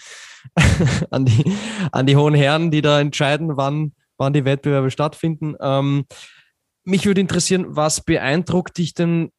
[1.11, 1.57] an die,
[1.91, 5.57] an die hohen Herren, die da entscheiden, wann, wann die Wettbewerbe stattfinden.
[5.61, 6.05] Ähm,
[6.85, 9.33] mich würde interessieren, was beeindruckt dich denn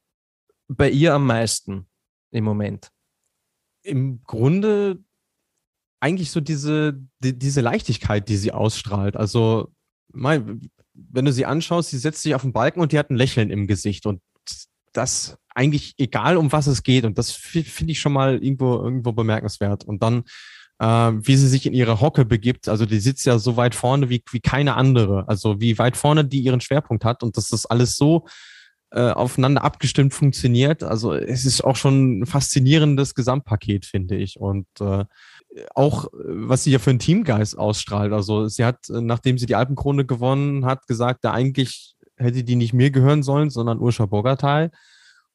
[0.68, 1.88] bei ihr am meisten
[2.32, 2.92] im Moment?
[3.84, 5.00] Im Grunde
[6.06, 9.18] eigentlich so diese, die, diese Leichtigkeit, die sie ausstrahlt.
[9.18, 9.72] Also,
[10.14, 13.16] mein, wenn du sie anschaust, sie setzt sich auf den Balken und die hat ein
[13.16, 14.22] Lächeln im Gesicht und
[14.94, 17.06] das eigentlich egal, um was es geht.
[17.06, 19.84] Und das finde ich schon mal irgendwo, irgendwo bemerkenswert.
[19.84, 20.24] Und dann,
[20.80, 24.10] äh, wie sie sich in ihre Hocke begibt, also die sitzt ja so weit vorne
[24.10, 25.28] wie, wie keine andere.
[25.28, 28.28] Also wie weit vorne die ihren Schwerpunkt hat und dass das alles so
[28.92, 30.84] äh, aufeinander abgestimmt funktioniert.
[30.84, 34.40] Also es ist auch schon ein faszinierendes Gesamtpaket, finde ich.
[34.40, 35.06] Und äh,
[35.74, 38.14] auch, was sie ja für einen Teamgeist ausstrahlt.
[38.14, 42.74] Also sie hat, nachdem sie die Alpenkrone gewonnen hat, gesagt, da eigentlich hätte die nicht
[42.74, 44.70] mir gehören sollen, sondern Urscha Bogatay.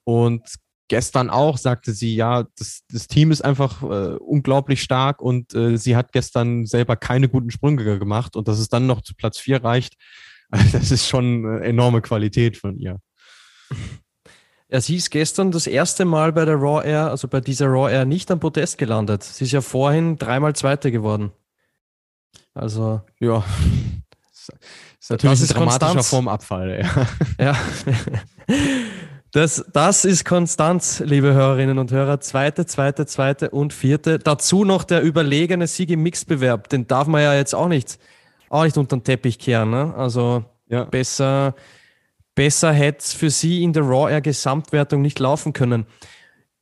[0.04, 0.42] Und
[0.88, 5.76] gestern auch sagte sie, ja, das, das Team ist einfach äh, unglaublich stark und äh,
[5.76, 9.38] sie hat gestern selber keine guten Sprünge gemacht und dass es dann noch zu Platz
[9.38, 9.94] vier reicht,
[10.72, 12.98] das ist schon äh, enorme Qualität von ihr.
[14.72, 18.04] Sie ist gestern das erste Mal bei der Raw Air, also bei dieser Raw Air,
[18.04, 19.22] nicht am Podest gelandet.
[19.24, 21.32] Sie ist ja vorhin dreimal Zweite geworden.
[22.54, 23.00] Also.
[23.18, 23.44] Ja,
[25.00, 26.08] ist natürlich Das ist ein dramatischer Konstanz.
[26.08, 26.86] Formabfall.
[27.38, 27.46] Ja.
[27.46, 27.56] Ja.
[29.32, 32.18] Das, das ist Konstanz, liebe Hörerinnen und Hörer.
[32.20, 34.18] Zweite, zweite, zweite und vierte.
[34.18, 36.68] Dazu noch der überlegene Sieg im Mixbewerb.
[36.68, 38.00] Den darf man ja jetzt auch nicht,
[38.48, 39.70] auch nicht unter den Teppich kehren.
[39.70, 39.94] Ne?
[39.96, 40.82] Also Ja.
[40.82, 41.54] besser,
[42.34, 45.86] besser hätte es für sie in der Raw Air Gesamtwertung nicht laufen können.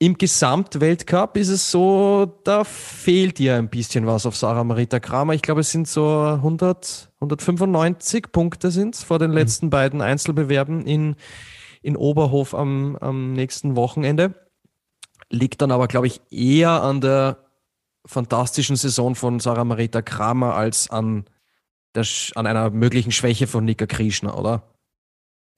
[0.01, 5.35] Im Gesamtweltcup ist es so, da fehlt ihr ein bisschen was auf Sarah Marita Kramer.
[5.35, 11.17] Ich glaube, es sind so 100, 195 Punkte sind vor den letzten beiden Einzelbewerben in,
[11.83, 14.35] in Oberhof am, am nächsten Wochenende.
[15.31, 17.45] Liegt dann aber, glaube ich, eher an der
[18.07, 21.25] fantastischen Saison von Sarah Marita Kramer als an,
[21.97, 24.63] der, an einer möglichen Schwäche von Nika Krishna, oder?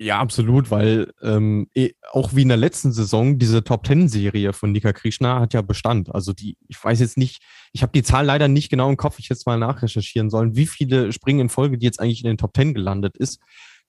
[0.03, 4.55] Ja, absolut, weil ähm, eh, auch wie in der letzten Saison, diese Top Ten Serie
[4.55, 6.15] von Nika Krishna hat ja Bestand.
[6.15, 7.43] Also die, ich weiß jetzt nicht,
[7.75, 10.65] ich habe die Zahl leider nicht genau im Kopf, ich jetzt mal nachrecherchieren sollen, wie
[10.65, 13.41] viele Springen in Folge, die jetzt eigentlich in den Top Ten gelandet ist.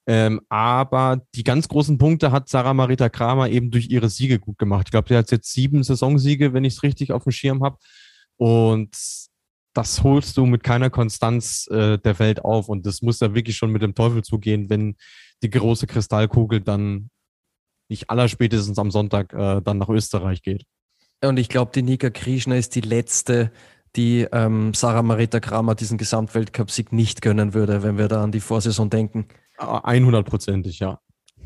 [0.05, 4.57] Ähm, aber die ganz großen Punkte hat Sarah Marita Kramer eben durch ihre Siege gut
[4.57, 4.87] gemacht.
[4.87, 7.77] Ich glaube, die hat jetzt sieben Saisonsiege, wenn ich es richtig auf dem Schirm habe.
[8.35, 8.97] Und
[9.73, 12.67] das holst du mit keiner Konstanz äh, der Welt auf.
[12.67, 14.97] Und das muss ja wirklich schon mit dem Teufel zugehen, wenn
[15.43, 17.09] die große Kristallkugel dann
[17.89, 20.63] nicht allerspätestens am Sonntag äh, dann nach Österreich geht.
[21.23, 23.51] Und ich glaube, die Nika Krishna ist die letzte,
[23.95, 28.39] die ähm, Sarah Marita Kramer diesen Gesamtweltcup-Sieg nicht gönnen würde, wenn wir da an die
[28.39, 29.27] Vorsaison denken.
[29.59, 30.99] Äh, 100%ig, ja.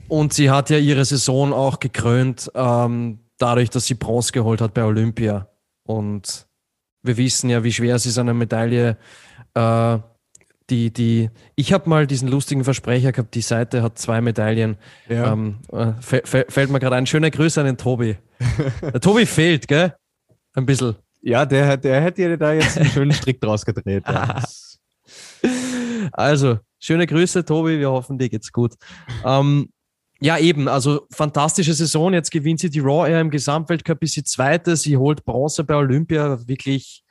[0.08, 4.74] Und sie hat ja ihre Saison auch gekrönt, ähm, dadurch, dass sie Bronze geholt hat
[4.74, 5.50] bei Olympia.
[5.84, 6.48] Und
[7.02, 8.98] wir wissen ja, wie schwer es ist, eine Medaille.
[9.56, 9.98] Äh,
[10.70, 14.78] die, die, ich habe mal diesen lustigen Versprecher gehabt, die Seite hat zwei Medaillen.
[15.08, 15.32] Ja.
[15.34, 17.06] Ähm, äh, fä- fä- fällt mir gerade ein.
[17.06, 18.18] Schöne Grüße an den Tobi.
[18.82, 19.94] Der Tobi fehlt, gell?
[20.54, 20.96] Ein bisschen.
[21.22, 24.04] ja, der, der hätte dir da jetzt einen schönen Strick draus gedreht.
[24.08, 24.42] Ja.
[26.12, 27.80] Also, schöne Grüße, Tobi.
[27.80, 28.74] Wir hoffen, dir geht's gut.
[29.24, 29.70] Ähm,
[30.20, 32.14] ja, eben, also fantastische Saison.
[32.14, 34.76] Jetzt gewinnt sie die Raw Air im Gesamtweltcup, ist sie Zweite.
[34.76, 36.40] Sie holt Bronze bei Olympia.
[36.48, 37.04] Wirklich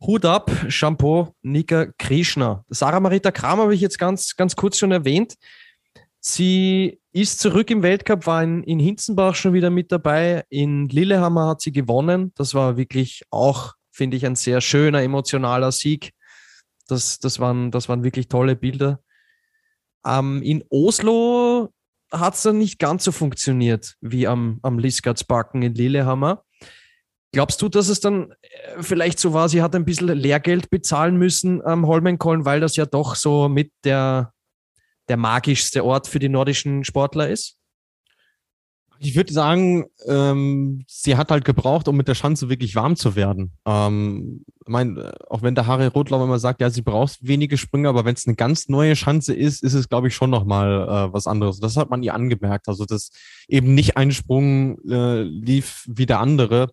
[0.00, 2.64] Hut ab, Shampoo, Nika Krishna.
[2.68, 5.34] Sarah Marita Kramer habe ich jetzt ganz, ganz kurz schon erwähnt.
[6.20, 10.44] Sie ist zurück im Weltcup, war in, in Hinzenbach schon wieder mit dabei.
[10.50, 12.32] In Lillehammer hat sie gewonnen.
[12.34, 16.12] Das war wirklich auch, finde ich, ein sehr schöner, emotionaler Sieg.
[16.88, 19.00] Das, das, waren, das waren wirklich tolle Bilder.
[20.04, 21.72] Ähm, in Oslo
[22.12, 26.42] hat es dann nicht ganz so funktioniert wie am, am Lisgartsbacken in Lillehammer.
[27.32, 31.16] Glaubst du, dass es dann äh, vielleicht so war, sie hat ein bisschen Lehrgeld bezahlen
[31.16, 34.32] müssen am Holmenkollen, weil das ja doch so mit der,
[35.08, 37.58] der magischste Ort für die nordischen Sportler ist?
[38.98, 43.14] Ich würde sagen, ähm, sie hat halt gebraucht, um mit der Schanze wirklich warm zu
[43.14, 43.52] werden.
[43.66, 47.88] Ähm, mein, äh, auch wenn der Harry Rothlau immer sagt, ja, sie braucht wenige Sprünge,
[47.88, 51.12] aber wenn es eine ganz neue Schanze ist, ist es, glaube ich, schon nochmal äh,
[51.12, 51.60] was anderes.
[51.60, 52.68] Das hat man ihr angemerkt.
[52.68, 53.10] Also, dass
[53.48, 56.70] eben nicht ein Sprung äh, lief wie der andere.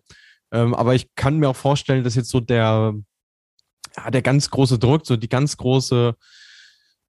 [0.54, 2.94] Ähm, aber ich kann mir auch vorstellen, dass jetzt so der,
[3.96, 6.16] ja, der ganz große Druck, so die ganz große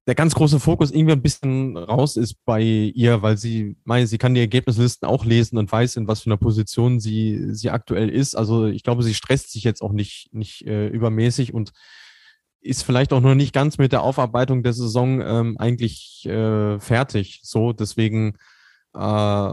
[0.06, 4.18] der ganz große Fokus irgendwie ein bisschen raus ist bei ihr, weil sie, meine, sie
[4.18, 8.08] kann die Ergebnislisten auch lesen und weiß, in was für einer Position sie, sie aktuell
[8.08, 8.36] ist.
[8.36, 11.72] Also ich glaube, sie stresst sich jetzt auch nicht, nicht äh, übermäßig und
[12.60, 17.40] ist vielleicht auch noch nicht ganz mit der Aufarbeitung der Saison ähm, eigentlich äh, fertig.
[17.42, 18.36] So, deswegen
[18.94, 19.52] äh,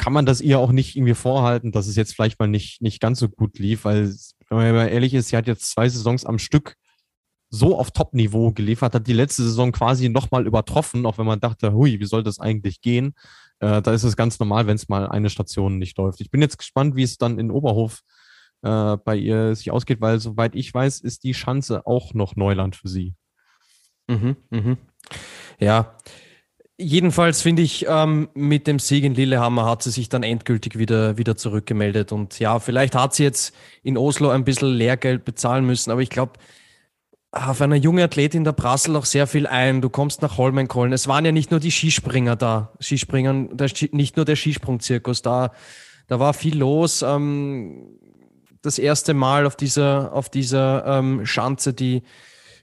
[0.00, 3.02] kann man das ihr auch nicht irgendwie vorhalten, dass es jetzt vielleicht mal nicht, nicht
[3.02, 4.06] ganz so gut lief, weil,
[4.48, 6.76] wenn man mal ehrlich ist, sie hat jetzt zwei Saisons am Stück
[7.50, 11.74] so auf Top-Niveau geliefert, hat die letzte Saison quasi nochmal übertroffen, auch wenn man dachte,
[11.74, 13.12] hui, wie soll das eigentlich gehen?
[13.58, 16.22] Äh, da ist es ganz normal, wenn es mal eine Station nicht läuft.
[16.22, 18.00] Ich bin jetzt gespannt, wie es dann in Oberhof
[18.62, 22.74] äh, bei ihr sich ausgeht, weil soweit ich weiß, ist die Schanze auch noch Neuland
[22.74, 23.16] für sie.
[24.08, 24.78] Mhm, mhm.
[25.58, 25.94] Ja,
[26.80, 31.18] jedenfalls finde ich, ähm, mit dem Sieg in Lillehammer hat sie sich dann endgültig wieder,
[31.18, 32.12] wieder zurückgemeldet.
[32.12, 36.10] Und ja, vielleicht hat sie jetzt in Oslo ein bisschen Lehrgeld bezahlen müssen, aber ich
[36.10, 36.32] glaube,
[37.32, 39.80] auf einer junge Athletin da prasselt auch sehr viel ein.
[39.80, 40.92] Du kommst nach Holmenkollen.
[40.92, 45.52] Es waren ja nicht nur die Skispringer da, Skispringern, der, nicht nur der Skisprungzirkus da.
[46.08, 47.02] Da war viel los.
[47.02, 47.98] Ähm,
[48.62, 52.02] das erste Mal auf dieser, auf dieser ähm, Schanze, die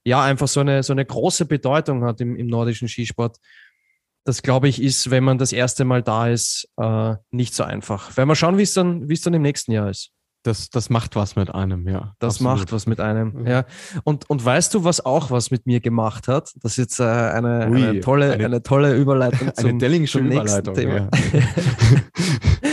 [0.04, 3.38] ja einfach so eine, so eine große Bedeutung hat im, im nordischen Skisport.
[4.28, 8.18] Das glaube ich ist, wenn man das erste Mal da ist, äh, nicht so einfach.
[8.18, 10.12] Werden wir schauen, wie es dann, wie es dann im nächsten Jahr ist.
[10.44, 12.14] Das, das macht was mit einem, ja.
[12.20, 12.58] Das Absolut.
[12.58, 13.32] macht was mit einem.
[13.34, 13.48] Mhm.
[13.48, 13.66] Ja.
[14.04, 16.52] Und, und weißt du, was auch was mit mir gemacht hat?
[16.62, 20.18] Das ist jetzt äh, eine, Ui, eine, tolle, eine, eine- tolle Überleitung zum, Eine Dellingsche
[20.18, 20.76] zum nächsten Überleitung.
[20.76, 21.10] Thema.
[21.34, 21.42] Ja.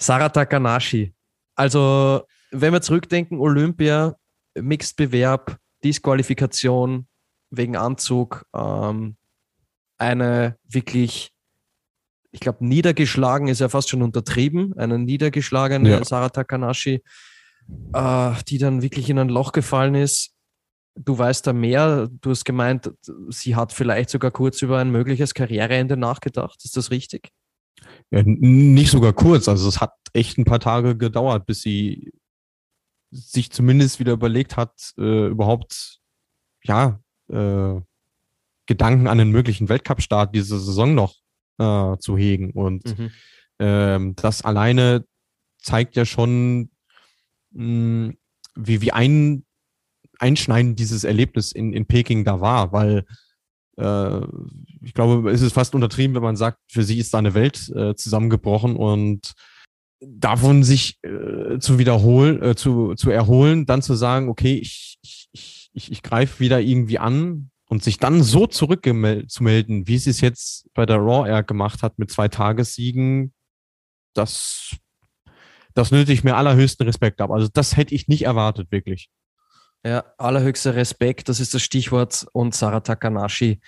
[0.00, 1.14] Sarah Takanashi.
[1.54, 4.16] Also, wenn wir zurückdenken, Olympia,
[4.58, 7.06] Mixed-Bewerb, Disqualifikation,
[7.50, 8.44] wegen Anzug.
[8.52, 9.16] Ähm,
[10.00, 11.32] eine wirklich,
[12.32, 16.04] ich glaube, niedergeschlagen ist ja fast schon untertrieben, eine niedergeschlagene ja.
[16.04, 17.02] Sarah Takanashi,
[17.92, 20.32] äh, die dann wirklich in ein Loch gefallen ist.
[20.96, 22.08] Du weißt da mehr.
[22.20, 22.92] Du hast gemeint,
[23.28, 26.64] sie hat vielleicht sogar kurz über ein mögliches Karriereende nachgedacht.
[26.64, 27.30] Ist das richtig?
[28.10, 29.48] Ja, nicht sogar kurz.
[29.48, 32.12] Also es hat echt ein paar Tage gedauert, bis sie
[33.12, 36.00] sich zumindest wieder überlegt hat, äh, überhaupt
[36.64, 37.80] ja äh,
[38.70, 41.16] Gedanken an einen möglichen Weltcup-Start diese Saison noch
[41.58, 42.52] äh, zu hegen.
[42.52, 43.10] Und mhm.
[43.58, 45.04] ähm, das alleine
[45.58, 46.70] zeigt ja schon,
[47.50, 48.16] mh, hm,
[48.54, 49.44] wie, wie ein,
[50.20, 53.04] einschneidend dieses Erlebnis in, in Peking da war, weil
[53.76, 54.20] äh,
[54.82, 57.70] ich glaube, es ist fast untertrieben, wenn man sagt, für sie ist da eine Welt
[57.74, 59.32] äh, zusammengebrochen und
[60.00, 65.28] davon sich äh, zu wiederholen, äh, zu, zu erholen, dann zu sagen, okay, ich, ich,
[65.32, 70.20] ich, ich, ich greife wieder irgendwie an und sich dann so zurückzumelden, wie sie es
[70.20, 73.32] jetzt bei der Raw Air gemacht hat mit zwei Tagessiegen,
[74.12, 74.76] das,
[75.74, 77.30] das nötige ich mir allerhöchsten Respekt ab.
[77.30, 79.08] Also das hätte ich nicht erwartet, wirklich.
[79.86, 82.26] Ja, allerhöchster Respekt, das ist das Stichwort.
[82.32, 83.60] Und Sarah Takanashi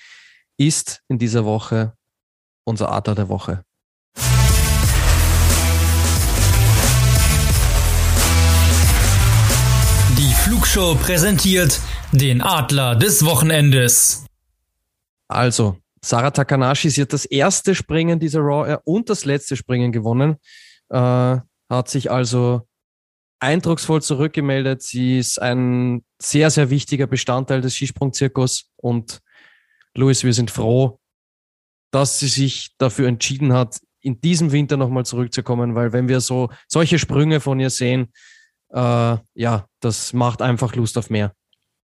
[0.58, 1.96] ist in dieser Woche
[2.64, 3.64] unser Adler der Woche.
[10.18, 11.80] Die Flugshow präsentiert
[12.12, 14.26] den Adler des Wochenendes.
[15.28, 20.36] Also, Sarah Takanashi, sie hat das erste Springen dieser Raw und das letzte Springen gewonnen.
[20.90, 21.38] Äh,
[21.70, 22.68] hat sich also
[23.40, 24.82] eindrucksvoll zurückgemeldet.
[24.82, 28.70] Sie ist ein sehr, sehr wichtiger Bestandteil des Skisprungzirkus.
[28.76, 29.20] Und
[29.94, 30.98] Luis, wir sind froh,
[31.92, 36.50] dass sie sich dafür entschieden hat, in diesem Winter nochmal zurückzukommen, weil wenn wir so
[36.68, 38.12] solche Sprünge von ihr sehen,
[38.70, 41.32] äh, ja, das macht einfach Lust auf mehr.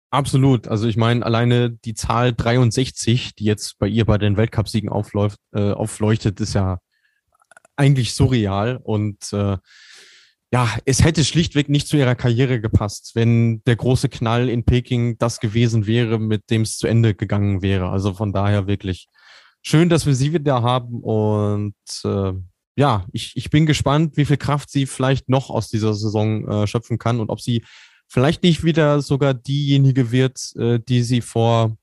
[0.10, 0.68] Absolut.
[0.68, 5.40] Also ich meine, alleine die Zahl 63, die jetzt bei ihr bei den Weltcupsiegen aufläuft,
[5.54, 6.80] äh, aufleuchtet, ist ja
[7.76, 8.80] eigentlich surreal.
[8.82, 9.58] Und äh,
[10.52, 15.18] ja, es hätte schlichtweg nicht zu ihrer Karriere gepasst, wenn der große Knall in Peking
[15.18, 17.90] das gewesen wäre, mit dem es zu Ende gegangen wäre.
[17.90, 19.08] Also von daher wirklich
[19.62, 22.34] schön, dass wir sie wieder haben und äh,
[22.78, 26.68] ja, ich, ich bin gespannt, wie viel Kraft sie vielleicht noch aus dieser Saison äh,
[26.68, 27.64] schöpfen kann und ob sie
[28.08, 31.78] vielleicht nicht wieder sogar diejenige wird, äh, die sie vor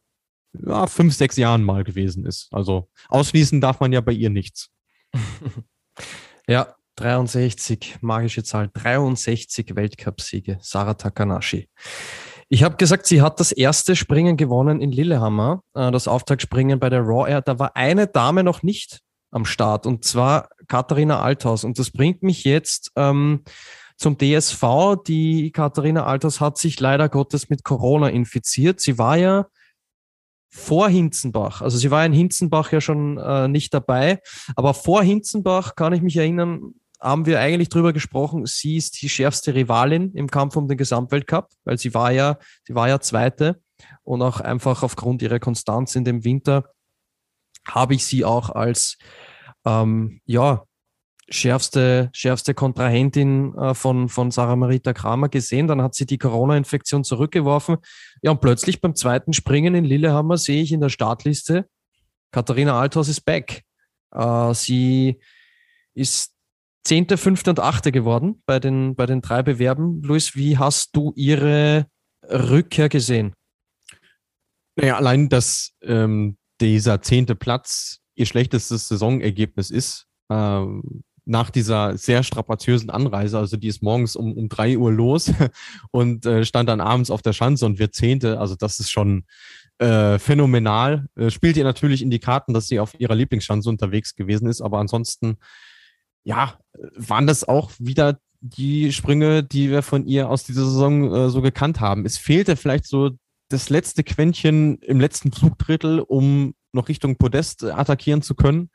[0.53, 2.49] ja, fünf, sechs Jahren mal gewesen ist.
[2.53, 4.70] Also ausschließen darf man ja bei ihr nichts.
[6.49, 11.68] ja, 63, magische Zahl, 63 Weltcupsiege, Sarah Takanashi.
[12.49, 16.91] Ich habe gesagt, sie hat das erste Springen gewonnen in Lillehammer, äh, das Auftaktspringen bei
[16.91, 17.43] der Raw Air.
[17.43, 19.01] Da war eine Dame noch nicht
[19.31, 21.64] am Start und zwar Katharina Althaus.
[21.64, 23.43] Und das bringt mich jetzt ähm,
[24.05, 25.02] zum DSV.
[25.07, 28.78] Die Katharina Althaus hat sich leider Gottes mit Corona infiziert.
[28.80, 29.46] Sie war ja
[30.50, 31.62] vor Hinzenbach.
[31.62, 34.20] Also sie war in Hinzenbach ja schon äh, nicht dabei,
[34.57, 39.09] aber vor Hinzenbach kann ich mich erinnern, haben wir eigentlich drüber gesprochen, sie ist die
[39.09, 43.62] schärfste Rivalin im Kampf um den Gesamtweltcup, weil sie war ja, sie war ja Zweite
[44.02, 46.64] und auch einfach aufgrund ihrer Konstanz in dem Winter
[47.66, 48.98] habe ich sie auch als
[49.64, 50.64] ähm, ja,
[51.29, 55.66] schärfste, schärfste Kontrahentin äh, von, von Sarah Marita Kramer gesehen.
[55.66, 57.77] Dann hat sie die Corona-Infektion zurückgeworfen.
[58.22, 61.66] Ja, und plötzlich beim zweiten Springen in Lillehammer sehe ich in der Startliste,
[62.35, 63.62] Katharina Althaus ist back.
[64.11, 65.20] Äh, sie
[65.95, 66.35] ist
[66.83, 70.03] Zehnte, Fünfte und Achte geworden bei den, bei den drei Bewerben.
[70.03, 71.87] Luis, wie hast du ihre
[72.29, 73.35] Rückkehr gesehen?
[74.77, 82.22] Naja, allein, dass ähm, dieser zehnte Platz ihr schlechtestes Saisonergebnis ist, ähm, nach dieser sehr
[82.22, 85.33] strapaziösen Anreise, also die ist morgens um, um drei Uhr los
[85.91, 88.39] und äh, stand dann abends auf der Schanze und wird Zehnte.
[88.39, 89.25] Also das ist schon
[89.79, 91.07] äh, phänomenal.
[91.16, 94.61] Äh, spielt ihr natürlich in die Karten, dass sie auf ihrer Lieblingsschanze unterwegs gewesen ist,
[94.61, 95.37] aber ansonsten,
[96.25, 96.59] ja,
[96.97, 101.41] waren das auch wieder die Sprünge, die wir von ihr aus dieser Saison äh, so
[101.41, 102.05] gekannt haben.
[102.05, 103.11] Es fehlte vielleicht so
[103.49, 108.70] das letzte Quäntchen im letzten Flugdrittel, um noch Richtung Podest attackieren zu können.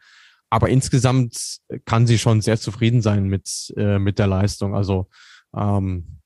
[0.49, 4.75] Aber insgesamt kann sie schon sehr zufrieden sein mit, äh, mit der Leistung.
[4.75, 5.07] Also
[5.55, 6.19] ähm,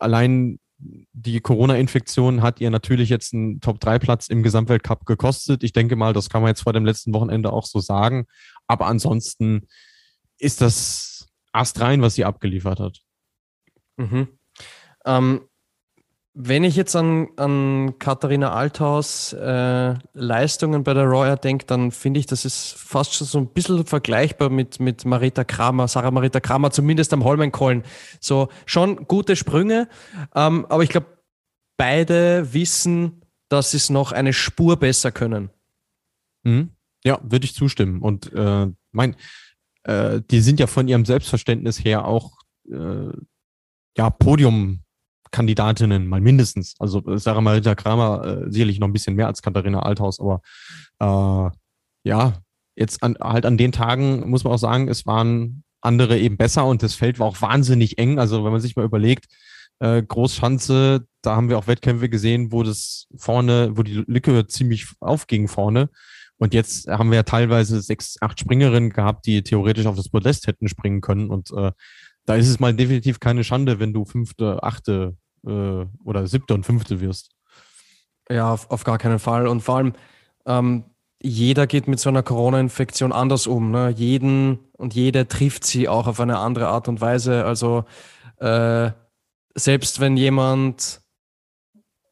[0.00, 5.62] allein die Corona-Infektion hat ihr natürlich jetzt einen Top-3-Platz im Gesamtweltcup gekostet.
[5.62, 8.26] Ich denke mal, das kann man jetzt vor dem letzten Wochenende auch so sagen.
[8.66, 9.66] Aber ansonsten
[10.38, 13.00] ist das astrein, was sie abgeliefert hat.
[13.96, 14.28] Mhm.
[15.06, 15.48] Ähm,
[16.36, 22.18] wenn ich jetzt an, an Katharina Althaus äh, Leistungen bei der Royal denke, dann finde
[22.18, 26.40] ich, das ist fast schon so ein bisschen vergleichbar mit, mit Marita Kramer, Sarah Marita
[26.40, 27.84] Kramer, zumindest am Holmenkollen.
[28.18, 29.88] So schon gute Sprünge,
[30.34, 31.06] ähm, aber ich glaube,
[31.76, 35.50] beide wissen, dass sie es noch eine Spur besser können.
[36.42, 36.70] Mhm.
[37.04, 38.02] Ja, würde ich zustimmen.
[38.02, 39.14] Und äh, mein,
[39.84, 43.12] äh, die sind ja von ihrem Selbstverständnis her auch äh,
[43.96, 44.10] ja,
[45.34, 46.74] Podiumkandidatinnen, mal mindestens.
[46.78, 50.40] Also Sarah Marita Kramer äh, sicherlich noch ein bisschen mehr als Katharina Althaus, aber
[51.00, 51.50] äh,
[52.08, 52.34] ja,
[52.76, 56.64] jetzt an, halt an den Tagen muss man auch sagen, es waren andere eben besser
[56.66, 58.18] und das Feld war auch wahnsinnig eng.
[58.18, 59.26] Also wenn man sich mal überlegt,
[59.80, 64.86] äh, Großschanze, da haben wir auch Wettkämpfe gesehen, wo das vorne, wo die Lücke ziemlich
[65.00, 65.90] aufging vorne.
[66.36, 70.46] Und jetzt haben wir ja teilweise sechs, acht Springerinnen gehabt, die theoretisch auf das Podest
[70.46, 71.30] hätten springen können.
[71.30, 71.72] Und äh,
[72.26, 75.16] da ist es mal definitiv keine Schande, wenn du fünfte, achte
[75.46, 77.30] äh, oder siebte und fünfte wirst.
[78.30, 79.46] Ja, auf, auf gar keinen Fall.
[79.46, 79.92] Und vor allem,
[80.46, 80.84] ähm,
[81.22, 83.70] jeder geht mit so einer Corona-Infektion anders um.
[83.70, 83.90] Ne?
[83.96, 87.44] Jeden und jede trifft sie auch auf eine andere Art und Weise.
[87.44, 87.84] Also
[88.38, 88.90] äh,
[89.54, 91.00] selbst wenn jemand,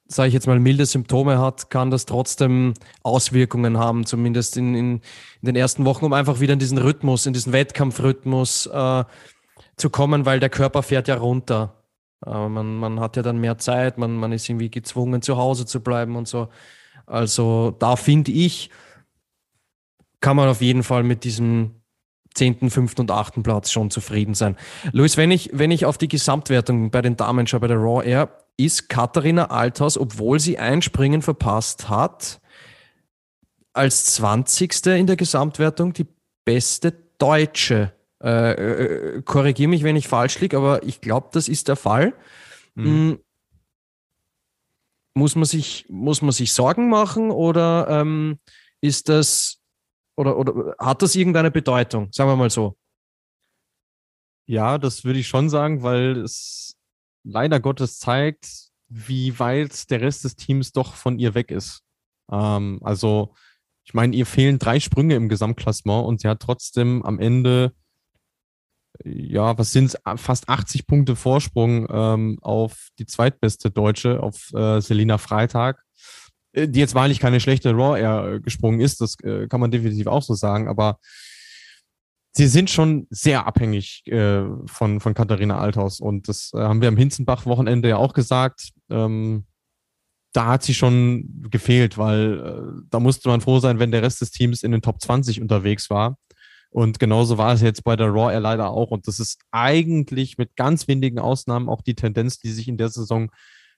[0.07, 4.95] sage ich jetzt mal, milde Symptome hat, kann das trotzdem Auswirkungen haben, zumindest in, in,
[4.95, 9.05] in den ersten Wochen, um einfach wieder in diesen Rhythmus, in diesen Wettkampfrhythmus äh,
[9.77, 11.82] zu kommen, weil der Körper fährt ja runter.
[12.27, 15.67] Äh, man, man hat ja dann mehr Zeit, man, man ist irgendwie gezwungen, zu Hause
[15.67, 16.49] zu bleiben und so.
[17.07, 18.71] Also da finde ich,
[20.21, 21.83] kann man auf jeden Fall mit diesem
[22.35, 24.57] zehnten, fünften und achten Platz schon zufrieden sein.
[24.93, 28.07] Luis, wenn ich, wenn ich auf die Gesamtwertung bei den Damen schaue, bei der Raw
[28.07, 32.41] Air, ist Katharina Althaus, obwohl sie ein Springen verpasst hat,
[33.73, 34.87] als 20.
[34.87, 36.07] in der Gesamtwertung die
[36.45, 37.93] beste Deutsche.
[38.23, 42.15] Äh, äh, Korrigiere mich, wenn ich falsch liege, aber ich glaube, das ist der Fall.
[42.75, 42.85] Mhm.
[42.85, 43.19] Mm,
[45.15, 48.39] muss, man sich, muss man sich Sorgen machen oder ähm,
[48.81, 49.63] ist das
[50.17, 52.09] oder, oder hat das irgendeine Bedeutung?
[52.13, 52.77] Sagen wir mal so.
[54.47, 56.77] Ja, das würde ich schon sagen, weil es
[57.25, 61.83] leider Gottes zeigt, wie weit der Rest des Teams doch von ihr weg ist.
[62.31, 63.35] Ähm, also,
[63.85, 67.75] ich meine, ihr fehlen drei Sprünge im Gesamtklassement und sie hat trotzdem am Ende,
[69.05, 74.81] ja, was sind es, fast 80 Punkte Vorsprung ähm, auf die zweitbeste Deutsche, auf äh,
[74.81, 75.83] Selina Freitag.
[76.53, 79.71] Äh, die jetzt wahrlich keine schlechte Raw Air äh, gesprungen ist, das äh, kann man
[79.71, 80.99] definitiv auch so sagen, aber
[82.33, 86.89] sie sind schon sehr abhängig äh, von, von Katharina Althaus und das äh, haben wir
[86.89, 88.71] am Hinzenbach-Wochenende ja auch gesagt.
[88.91, 89.47] Ähm,
[90.35, 94.31] da hat sie schon gefehlt, weil da musste man froh sein, wenn der Rest des
[94.31, 96.17] Teams in den Top 20 unterwegs war.
[96.73, 98.91] Und genauso war es jetzt bei der Raw Air leider auch.
[98.91, 102.89] Und das ist eigentlich mit ganz wenigen Ausnahmen auch die Tendenz, die sich in der
[102.89, 103.31] Saison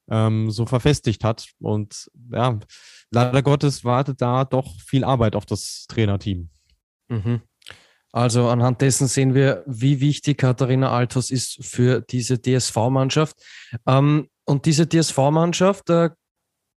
[0.09, 1.49] ähm, so verfestigt hat.
[1.61, 2.59] Und ja,
[3.11, 6.51] leider Gottes wartet da doch viel Arbeit auf das Trainerteam.
[7.09, 7.43] Mhm.
[8.13, 13.37] Also anhand dessen sehen wir, wie wichtig Katharina Altos ist für diese DSV-Mannschaft.
[13.89, 16.15] Ähm, und diese DSV-Mannschaft, da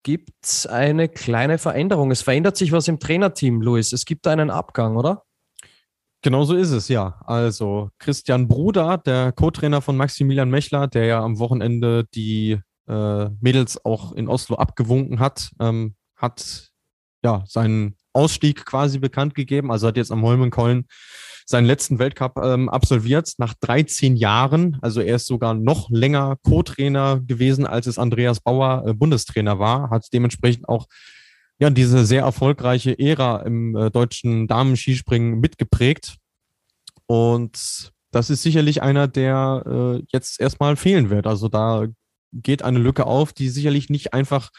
[0.05, 2.13] gibt es eine kleine Veränderung.
[2.13, 3.93] Es verändert sich was im Trainerteam, Luis.
[3.93, 5.25] Es gibt einen Abgang, oder?
[6.25, 7.21] Genau so ist es, ja.
[7.27, 12.59] Also Christian Bruder, der Co-Trainer von Maximilian Mechler, der ja am Wochenende die
[12.89, 16.71] äh, Mädels auch in Oslo abgewunken hat, ähm, hat
[17.23, 19.71] ja seinen Ausstieg quasi bekannt gegeben.
[19.71, 20.87] Also hat jetzt am Holmenkollen
[21.45, 24.79] seinen letzten Weltcup ähm, absolviert nach 13 Jahren.
[24.81, 29.91] Also er ist sogar noch länger Co-Trainer gewesen, als es Andreas Bauer äh, Bundestrainer war.
[29.91, 30.87] Hat dementsprechend auch
[31.59, 36.17] ja diese sehr erfolgreiche Ära im äh, deutschen Damen-Skispringen mitgeprägt.
[37.07, 41.27] Und das ist sicherlich einer, der äh, jetzt erstmal fehlen wird.
[41.27, 41.87] Also da
[42.33, 44.51] geht eine Lücke auf, die sicherlich nicht einfach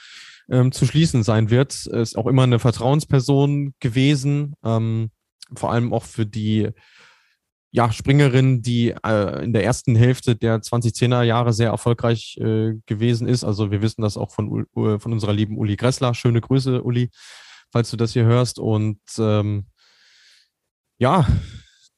[0.49, 1.85] ähm, zu schließen sein wird.
[1.85, 5.11] Ist auch immer eine Vertrauensperson gewesen, ähm,
[5.53, 6.69] vor allem auch für die
[7.75, 13.27] ja, Springerin, die äh, in der ersten Hälfte der 2010er Jahre sehr erfolgreich äh, gewesen
[13.27, 13.43] ist.
[13.43, 16.13] Also wir wissen das auch von, von unserer lieben Uli Gressler.
[16.13, 17.09] Schöne Grüße, Uli,
[17.73, 18.59] falls du das hier hörst.
[18.59, 19.65] Und ähm,
[20.99, 21.27] ja,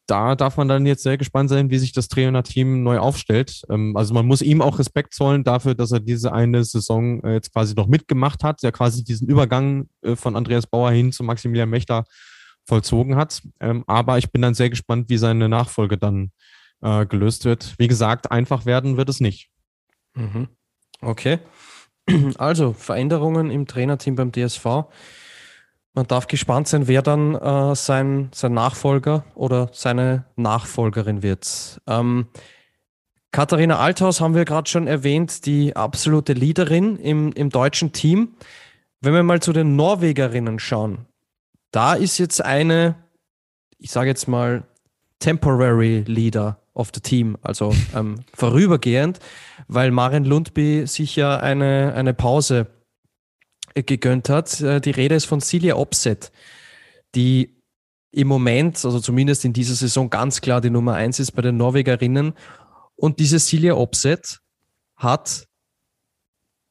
[0.07, 3.61] da darf man dann jetzt sehr gespannt sein, wie sich das Trainerteam neu aufstellt.
[3.69, 7.34] Ähm, also man muss ihm auch Respekt zollen dafür, dass er diese eine Saison äh,
[7.34, 11.23] jetzt quasi noch mitgemacht hat, der quasi diesen Übergang äh, von Andreas Bauer hin zu
[11.23, 12.05] Maximilian Mechter
[12.68, 13.41] vollzogen hat.
[13.59, 16.32] Ähm, aber ich bin dann sehr gespannt, wie seine Nachfolge dann
[16.82, 17.76] äh, gelöst wird.
[17.78, 19.49] Wie gesagt, einfach werden wird es nicht.
[20.13, 20.49] Mhm.
[21.01, 21.39] Okay.
[22.38, 24.65] Also Veränderungen im Trainerteam beim DSV.
[25.93, 31.82] Man darf gespannt sein, wer dann äh, sein, sein Nachfolger oder seine Nachfolgerin wird.
[31.86, 32.28] Ähm,
[33.32, 38.36] Katharina Althaus haben wir gerade schon erwähnt, die absolute Leaderin im, im deutschen Team.
[39.01, 41.07] Wenn wir mal zu den Norwegerinnen schauen,
[41.78, 42.95] da ist jetzt eine,
[43.78, 44.63] ich sage jetzt mal,
[45.19, 49.19] temporary Leader of the Team, also ähm, vorübergehend,
[49.67, 52.65] weil Maren Lundby sich ja eine, eine Pause
[53.75, 54.59] gegönnt hat.
[54.59, 56.32] Äh, die Rede ist von Celia Opset,
[57.13, 57.61] die
[58.09, 61.57] im Moment, also zumindest in dieser Saison, ganz klar die Nummer eins ist bei den
[61.57, 62.34] Norwegerinnen.
[62.95, 64.39] Und diese Celia Opset
[64.95, 65.47] hat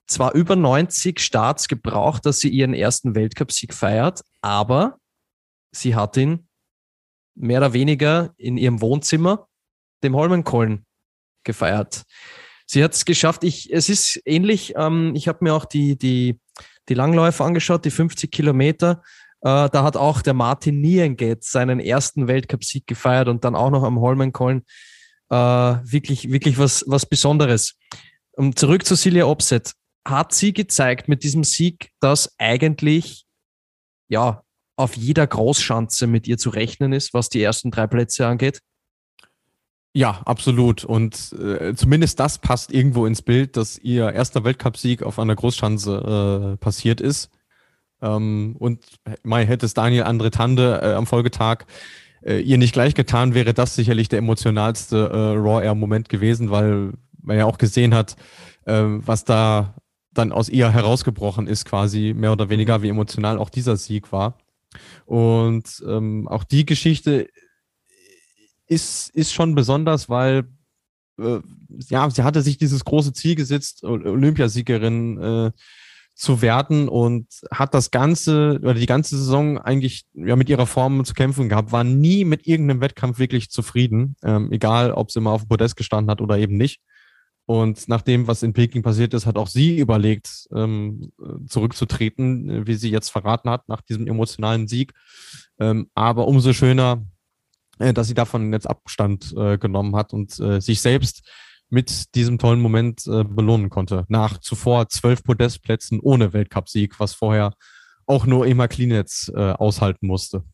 [0.06, 4.98] zwar über 90 Starts gebraucht, dass sie ihren ersten Weltcupsieg feiert, aber
[5.72, 6.48] sie hat ihn
[7.34, 9.48] mehr oder weniger in ihrem Wohnzimmer,
[10.02, 10.86] dem Holmenkollen,
[11.44, 12.04] gefeiert.
[12.66, 13.44] Sie hat es geschafft.
[13.44, 14.74] Ich, es ist ähnlich.
[14.76, 16.40] Ähm, ich habe mir auch die, die,
[16.88, 19.02] die Langläufe angeschaut, die 50 Kilometer.
[19.42, 23.84] Äh, da hat auch der Martin Nienget seinen ersten Weltcupsieg gefeiert und dann auch noch
[23.84, 24.64] am Holmenkollen.
[25.30, 27.76] Äh, wirklich, wirklich was, was Besonderes.
[28.32, 29.72] Um zurück zu Silja Opset.
[30.06, 33.26] Hat sie gezeigt mit diesem Sieg, dass eigentlich
[34.08, 34.42] ja
[34.76, 38.60] auf jeder Großschanze mit ihr zu rechnen ist, was die ersten drei Plätze angeht?
[39.94, 40.84] Ja, absolut.
[40.84, 46.52] Und äh, zumindest das passt irgendwo ins Bild, dass ihr erster Weltcupsieg auf einer Großschanze
[46.52, 47.30] äh, passiert ist.
[48.02, 48.84] Ähm, und
[49.22, 51.64] mal hätte es Daniel Andre Tande äh, am Folgetag
[52.26, 56.50] äh, ihr nicht gleich getan, wäre das sicherlich der emotionalste äh, Raw Air Moment gewesen,
[56.50, 56.92] weil
[57.22, 58.16] man ja auch gesehen hat,
[58.66, 59.74] äh, was da
[60.18, 64.38] dann aus ihr herausgebrochen ist, quasi mehr oder weniger, wie emotional auch dieser Sieg war.
[65.04, 67.28] Und ähm, auch die Geschichte
[68.66, 70.44] ist, ist schon besonders, weil
[71.18, 71.40] äh,
[71.88, 75.50] ja, sie hatte sich dieses große Ziel gesetzt, Olympiasiegerin äh,
[76.14, 81.04] zu werden und hat das ganze oder die ganze Saison eigentlich ja mit ihrer Form
[81.04, 85.32] zu kämpfen gehabt, war nie mit irgendeinem Wettkampf wirklich zufrieden, ähm, egal ob sie mal
[85.32, 86.80] auf dem Podest gestanden hat oder eben nicht.
[87.46, 91.12] Und nach dem, was in Peking passiert ist, hat auch sie überlegt, ähm,
[91.46, 94.92] zurückzutreten, wie sie jetzt verraten hat, nach diesem emotionalen Sieg.
[95.60, 97.06] Ähm, aber umso schöner,
[97.78, 101.22] äh, dass sie davon jetzt Abstand äh, genommen hat und äh, sich selbst
[101.68, 104.04] mit diesem tollen Moment äh, belohnen konnte.
[104.08, 107.54] Nach zuvor zwölf Podestplätzen ohne Weltcupsieg, was vorher
[108.06, 110.44] auch nur Emma Klinetz äh, aushalten musste.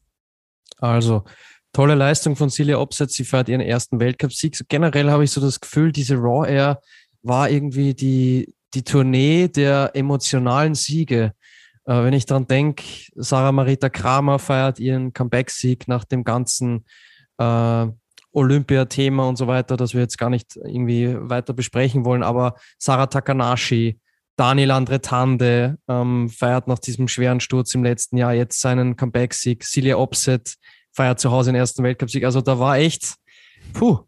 [0.78, 1.24] Also
[1.72, 3.10] tolle Leistung von Celia Opset.
[3.10, 4.56] Sie feiert ihren ersten Weltcupsieg.
[4.56, 6.80] So generell habe ich so das Gefühl, diese Raw Air
[7.22, 11.32] war irgendwie die, die Tournee der emotionalen Siege.
[11.84, 16.84] Äh, wenn ich daran denke, Sarah Marita Kramer feiert ihren Comeback-Sieg nach dem ganzen
[17.38, 17.86] äh,
[18.32, 22.22] Olympia-Thema und so weiter, das wir jetzt gar nicht irgendwie weiter besprechen wollen.
[22.22, 23.98] Aber Sarah Takanashi,
[24.36, 29.62] Daniel Andretande ähm, feiert nach diesem schweren Sturz im letzten Jahr jetzt seinen Comeback-Sieg.
[29.64, 30.56] Celia Opset
[30.92, 32.24] feiert zu Hause den ersten Weltcup-Sieg.
[32.24, 33.14] Also da war echt,
[33.72, 34.00] puh.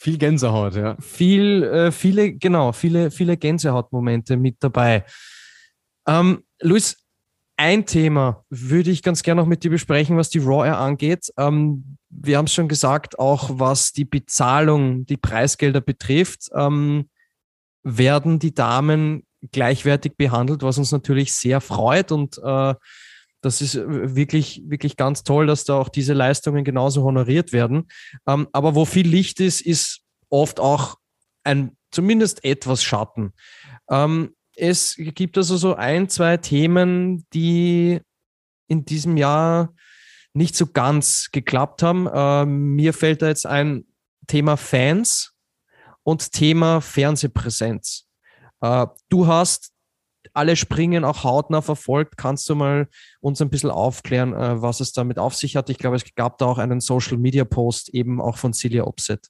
[0.00, 0.96] Viel Gänsehaut, ja.
[1.00, 5.04] Viel, äh, viele, genau, viele, viele Gänsehautmomente mit dabei.
[6.06, 6.96] Ähm, Luis,
[7.56, 11.32] ein Thema würde ich ganz gerne noch mit dir besprechen, was die Raw Air angeht.
[11.36, 17.10] Ähm, wir haben es schon gesagt, auch was die Bezahlung, die Preisgelder betrifft, ähm,
[17.82, 22.74] werden die Damen gleichwertig behandelt, was uns natürlich sehr freut und äh,
[23.40, 27.88] das ist wirklich, wirklich ganz toll, dass da auch diese Leistungen genauso honoriert werden.
[28.26, 30.96] Ähm, aber wo viel Licht ist, ist oft auch
[31.44, 33.32] ein zumindest etwas Schatten.
[33.90, 38.00] Ähm, es gibt also so ein, zwei Themen, die
[38.66, 39.74] in diesem Jahr
[40.34, 42.08] nicht so ganz geklappt haben.
[42.12, 43.84] Ähm, mir fällt da jetzt ein
[44.26, 45.32] Thema Fans
[46.02, 48.08] und Thema Fernsehpräsenz.
[48.60, 49.72] Äh, du hast
[50.34, 52.16] alle Springen auch hautnah verfolgt.
[52.16, 52.88] Kannst du mal
[53.20, 55.70] uns ein bisschen aufklären, äh, was es damit auf sich hat?
[55.70, 59.28] Ich glaube, es gab da auch einen Social Media Post eben auch von Celia Opset.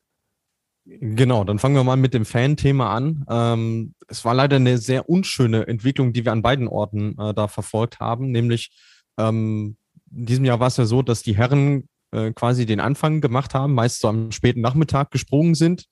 [0.84, 3.24] Genau, dann fangen wir mal mit dem Fan-Thema an.
[3.28, 7.46] Ähm, es war leider eine sehr unschöne Entwicklung, die wir an beiden Orten äh, da
[7.46, 8.30] verfolgt haben.
[8.30, 8.70] Nämlich
[9.18, 9.76] ähm,
[10.11, 13.53] in diesem Jahr war es ja so, dass die Herren äh, quasi den Anfang gemacht
[13.53, 15.84] haben, meist so am späten Nachmittag gesprungen sind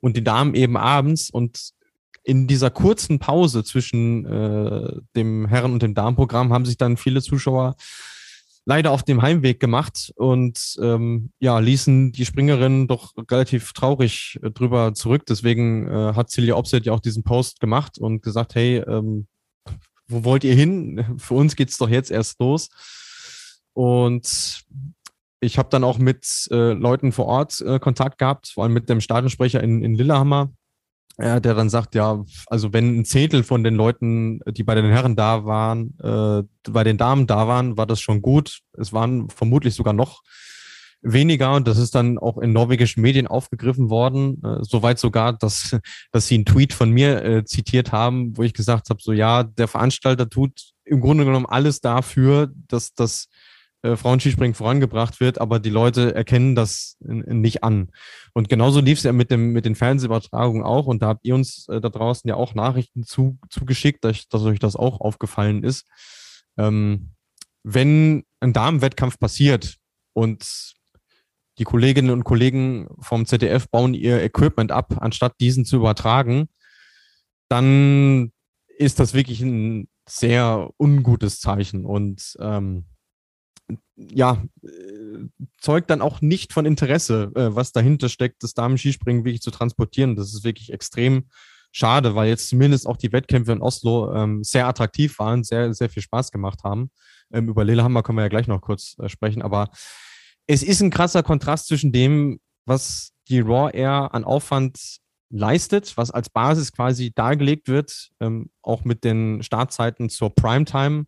[0.00, 1.28] und die Damen eben abends.
[1.28, 1.72] Und
[2.22, 7.22] in dieser kurzen Pause zwischen äh, dem Herren- und dem Damenprogramm haben sich dann viele
[7.22, 7.76] Zuschauer
[8.68, 14.50] leider auf dem Heimweg gemacht und ähm, ja, ließen die Springerinnen doch relativ traurig äh,
[14.50, 15.24] drüber zurück.
[15.26, 19.26] Deswegen äh, hat Celia Opset ja auch diesen Post gemacht und gesagt, hey, ähm,
[20.06, 21.02] wo wollt ihr hin?
[21.18, 22.68] Für uns geht's doch jetzt erst los.
[23.72, 24.64] Und
[25.40, 28.90] ich habe dann auch mit äh, Leuten vor Ort äh, Kontakt gehabt, vor allem mit
[28.90, 30.50] dem Stadionsprecher in, in Lillehammer,
[31.18, 35.16] der dann sagt, ja, also wenn ein Zehntel von den Leuten, die bei den Herren
[35.16, 38.60] da waren, äh, bei den Damen da waren, war das schon gut.
[38.74, 40.22] Es waren vermutlich sogar noch
[41.00, 45.76] weniger und das ist dann auch in norwegischen Medien aufgegriffen worden, äh, soweit sogar, dass,
[46.12, 49.42] dass sie einen Tweet von mir äh, zitiert haben, wo ich gesagt habe, so ja,
[49.42, 53.28] der Veranstalter tut im Grunde genommen alles dafür, dass das
[53.88, 57.90] äh, Frauenskispringen vorangebracht wird, aber die Leute erkennen das nicht an.
[58.34, 60.86] Und genauso lief es ja mit, dem, mit den Fernsehübertragungen auch.
[60.86, 64.42] Und da habt ihr uns äh, da draußen ja auch Nachrichten zu, zugeschickt, dass, dass
[64.42, 65.86] euch das auch aufgefallen ist.
[66.56, 67.10] Ähm,
[67.62, 69.76] wenn ein Damenwettkampf passiert
[70.12, 70.74] und
[71.58, 76.48] die Kolleginnen und Kollegen vom ZDF bauen ihr Equipment ab, anstatt diesen zu übertragen,
[77.48, 78.32] dann
[78.76, 82.84] ist das wirklich ein sehr ungutes Zeichen und ähm,
[83.96, 84.68] ja, äh,
[85.58, 90.16] zeugt dann auch nicht von Interesse, äh, was dahinter steckt, das Damen-Skispringen wirklich zu transportieren.
[90.16, 91.28] Das ist wirklich extrem
[91.72, 95.90] schade, weil jetzt zumindest auch die Wettkämpfe in Oslo ähm, sehr attraktiv waren, sehr, sehr
[95.90, 96.90] viel Spaß gemacht haben.
[97.32, 99.70] Ähm, über Lillehammer können wir ja gleich noch kurz äh, sprechen, aber
[100.46, 104.98] es ist ein krasser Kontrast zwischen dem, was die Raw Air an Aufwand
[105.30, 111.04] leistet, was als Basis quasi dargelegt wird, ähm, auch mit den Startzeiten zur Primetime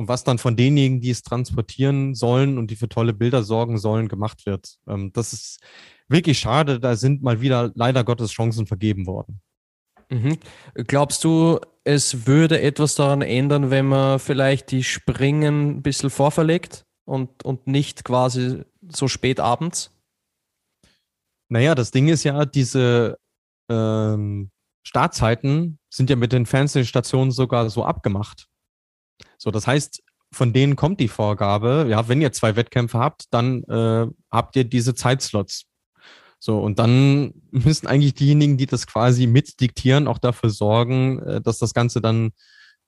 [0.00, 3.76] und was dann von denjenigen, die es transportieren sollen und die für tolle Bilder sorgen
[3.76, 4.78] sollen, gemacht wird.
[4.88, 5.60] Ähm, das ist
[6.08, 6.80] wirklich schade.
[6.80, 9.42] Da sind mal wieder leider Gottes Chancen vergeben worden.
[10.08, 10.38] Mhm.
[10.86, 16.86] Glaubst du, es würde etwas daran ändern, wenn man vielleicht die Springen ein bisschen vorverlegt
[17.04, 19.92] und, und nicht quasi so spät abends?
[21.50, 23.18] Naja, das Ding ist ja, diese
[23.70, 24.50] ähm,
[24.82, 28.49] Startzeiten sind ja mit den Fernsehstationen sogar so abgemacht.
[29.38, 30.02] So, das heißt,
[30.32, 34.64] von denen kommt die Vorgabe, ja, wenn ihr zwei Wettkämpfe habt, dann äh, habt ihr
[34.64, 35.64] diese Zeitslots.
[36.38, 41.58] So, und dann müssen eigentlich diejenigen, die das quasi mitdiktieren, auch dafür sorgen, äh, dass
[41.58, 42.30] das Ganze dann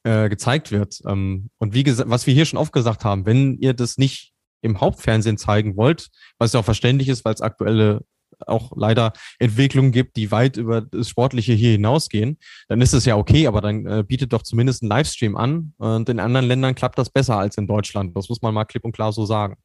[0.04, 1.00] äh, gezeigt wird.
[1.06, 4.32] Ähm, und wie gesagt, was wir hier schon oft gesagt haben, wenn ihr das nicht
[4.62, 6.08] im Hauptfernsehen zeigen wollt,
[6.38, 8.02] was ja auch verständlich ist, weil es aktuelle
[8.46, 13.16] auch leider Entwicklungen gibt, die weit über das Sportliche hier hinausgehen, dann ist es ja
[13.16, 15.74] okay, aber dann äh, bietet doch zumindest einen Livestream an.
[15.78, 18.16] Und in anderen Ländern klappt das besser als in Deutschland.
[18.16, 19.56] Das muss man mal klipp und klar so sagen.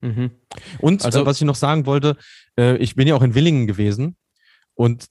[0.00, 0.30] Mhm.
[0.80, 2.16] Und also, äh, was ich noch sagen wollte,
[2.58, 4.16] äh, ich bin ja auch in Willingen gewesen
[4.74, 5.06] und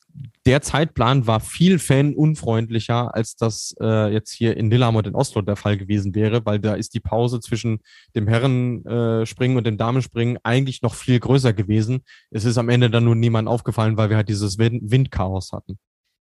[0.45, 5.41] der Zeitplan war viel fanunfreundlicher, als das äh, jetzt hier in Lillehammer und in Oslo
[5.41, 7.79] der Fall gewesen wäre, weil da ist die Pause zwischen
[8.15, 12.03] dem Herrenspringen äh, und dem Damenspringen eigentlich noch viel größer gewesen.
[12.29, 15.79] Es ist am Ende dann nur niemand aufgefallen, weil wir halt dieses Wind Windchaos hatten.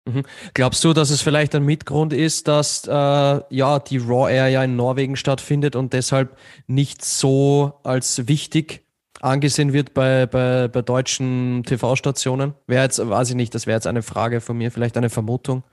[0.07, 0.23] Mhm.
[0.53, 4.63] Glaubst du, dass es vielleicht ein Mitgrund ist, dass äh, ja die Raw Air ja
[4.63, 6.37] in Norwegen stattfindet und deshalb
[6.67, 8.84] nicht so als wichtig
[9.21, 12.53] angesehen wird bei, bei, bei deutschen TV-Stationen?
[12.67, 15.63] Wäre jetzt, weiß ich nicht, das wäre jetzt eine Frage von mir, vielleicht eine Vermutung.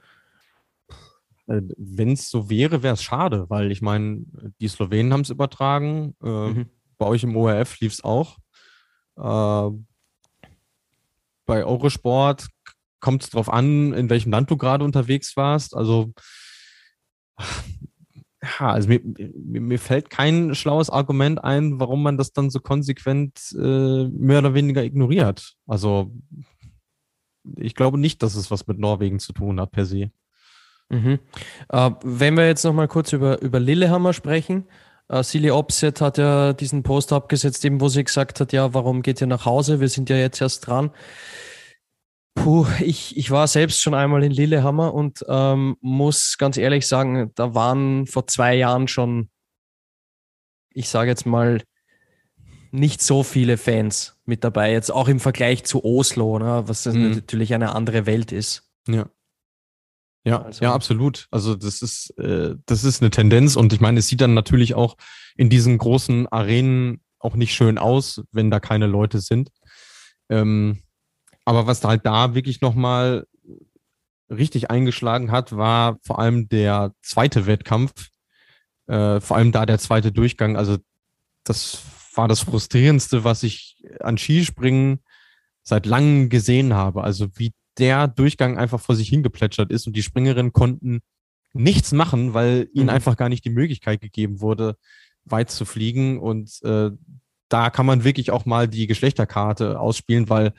[1.47, 4.23] Äh, Wenn es so wäre, wäre es schade, weil ich meine,
[4.59, 6.15] die Slowenen haben es übertragen.
[6.23, 6.69] Äh, mhm.
[6.97, 8.37] Bei euch im ORF lief es auch.
[9.17, 9.75] Äh,
[11.45, 12.47] bei Eurosport
[12.99, 15.75] kommt es darauf an, in welchem Land du gerade unterwegs warst.
[15.75, 16.13] Also
[18.43, 22.59] ja, also mir, mir, mir, fällt kein schlaues Argument ein, warum man das dann so
[22.59, 25.55] konsequent äh, mehr oder weniger ignoriert.
[25.65, 26.11] Also
[27.57, 30.11] ich glaube nicht, dass es was mit Norwegen zu tun hat per se.
[30.89, 31.19] Mhm.
[31.69, 34.65] Äh, wenn wir jetzt nochmal kurz über, über Lillehammer sprechen.
[35.07, 39.01] Äh, Silly Opset hat ja diesen Post abgesetzt, eben wo sie gesagt hat, ja, warum
[39.01, 39.79] geht ihr nach Hause?
[39.79, 40.91] Wir sind ja jetzt erst dran.
[42.35, 47.31] Puh, ich, ich war selbst schon einmal in Lillehammer und ähm, muss ganz ehrlich sagen,
[47.35, 49.29] da waren vor zwei Jahren schon,
[50.73, 51.61] ich sage jetzt mal,
[52.71, 54.71] nicht so viele Fans mit dabei.
[54.71, 57.11] Jetzt auch im Vergleich zu Oslo, ne, was mhm.
[57.11, 58.67] natürlich eine andere Welt ist.
[58.87, 59.09] Ja.
[60.25, 60.63] Ja, also.
[60.63, 61.27] ja, absolut.
[61.31, 64.73] Also das ist, äh, das ist eine Tendenz und ich meine, es sieht dann natürlich
[64.73, 64.95] auch
[65.35, 69.49] in diesen großen Arenen auch nicht schön aus, wenn da keine Leute sind.
[70.29, 70.82] Ähm,
[71.45, 73.25] aber was halt da wirklich nochmal
[74.29, 78.09] richtig eingeschlagen hat, war vor allem der zweite Wettkampf.
[78.87, 80.57] Äh, vor allem da der zweite Durchgang.
[80.57, 80.77] Also
[81.43, 81.83] das
[82.15, 84.99] war das frustrierendste, was ich an Skispringen
[85.63, 87.03] seit langem gesehen habe.
[87.03, 91.01] Also wie der Durchgang einfach vor sich hingeplätschert ist und die Springerinnen konnten
[91.53, 92.89] nichts machen, weil ihnen mhm.
[92.89, 94.75] einfach gar nicht die Möglichkeit gegeben wurde,
[95.23, 96.19] weit zu fliegen.
[96.19, 96.91] Und äh,
[97.49, 100.53] da kann man wirklich auch mal die Geschlechterkarte ausspielen, weil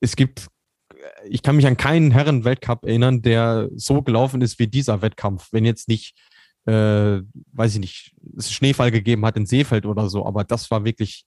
[0.00, 0.48] es gibt,
[1.28, 5.48] ich kann mich an keinen Herren-Weltcup erinnern, der so gelaufen ist wie dieser Wettkampf.
[5.52, 6.14] Wenn jetzt nicht,
[6.66, 7.20] äh,
[7.52, 11.24] weiß ich nicht, es Schneefall gegeben hat in Seefeld oder so, aber das war wirklich,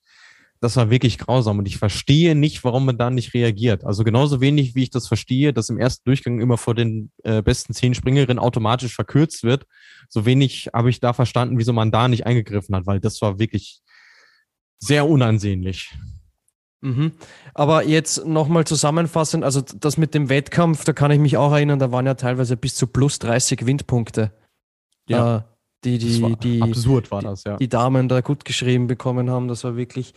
[0.60, 3.86] das war wirklich grausam und ich verstehe nicht, warum man da nicht reagiert.
[3.86, 7.44] Also genauso wenig, wie ich das verstehe, dass im ersten Durchgang immer vor den äh,
[7.44, 9.66] besten zehn Springerinnen automatisch verkürzt wird,
[10.10, 13.38] so wenig habe ich da verstanden, wieso man da nicht eingegriffen hat, weil das war
[13.38, 13.82] wirklich
[14.80, 15.94] sehr unansehnlich.
[16.82, 17.12] Mhm.
[17.54, 21.80] Aber jetzt nochmal zusammenfassend, also das mit dem Wettkampf, da kann ich mich auch erinnern,
[21.80, 24.32] da waren ja teilweise bis zu plus 30 Windpunkte
[25.10, 25.38] ja.
[25.38, 25.42] äh,
[25.84, 27.58] die, die, die, absurd war das, ja.
[27.58, 29.48] die Damen da gut geschrieben bekommen haben.
[29.48, 30.14] Das war wirklich.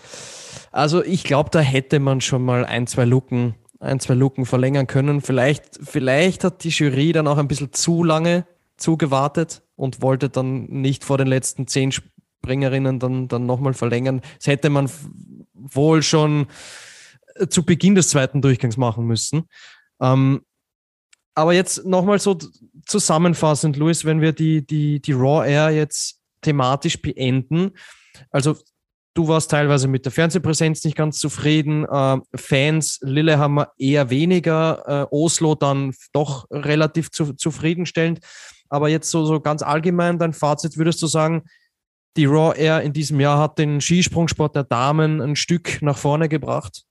[0.73, 4.87] Also ich glaube, da hätte man schon mal ein, zwei Lücken, ein, zwei Lücken verlängern
[4.87, 5.21] können.
[5.21, 8.47] Vielleicht, vielleicht hat die Jury dann auch ein bisschen zu lange
[8.79, 14.23] zugewartet und wollte dann nicht vor den letzten zehn Springerinnen dann, dann nochmal verlängern.
[14.39, 14.91] Das hätte man
[15.61, 16.47] wohl schon
[17.49, 19.45] zu Beginn des zweiten Durchgangs machen müssen.
[20.01, 20.43] Ähm,
[21.35, 22.37] aber jetzt nochmal so
[22.87, 27.73] zusammenfassend, Luis, wenn wir die, die, die Raw Air jetzt thematisch beenden.
[28.31, 28.57] Also
[29.15, 31.85] du warst teilweise mit der Fernsehpräsenz nicht ganz zufrieden.
[31.85, 38.21] Äh, Fans, Lillehammer eher weniger, äh, Oslo dann doch relativ zu, zufriedenstellend.
[38.69, 41.45] Aber jetzt so, so ganz allgemein dein Fazit, würdest du sagen,
[42.17, 46.29] die Raw Air in diesem Jahr hat den Skisprungsport der Damen ein Stück nach vorne
[46.29, 46.85] gebracht?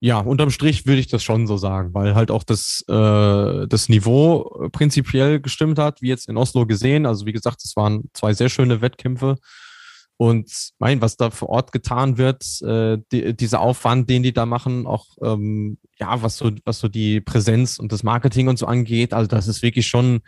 [0.00, 3.88] Ja, unterm Strich würde ich das schon so sagen, weil halt auch das, äh, das
[3.88, 7.04] Niveau prinzipiell gestimmt hat, wie jetzt in Oslo gesehen.
[7.04, 9.36] Also wie gesagt, es waren zwei sehr schöne Wettkämpfe.
[10.16, 14.46] Und mein, was da vor Ort getan wird, äh, die, dieser Aufwand, den die da
[14.46, 18.66] machen, auch ähm, ja, was so, was so die Präsenz und das Marketing und so
[18.66, 20.20] angeht, also das ist wirklich schon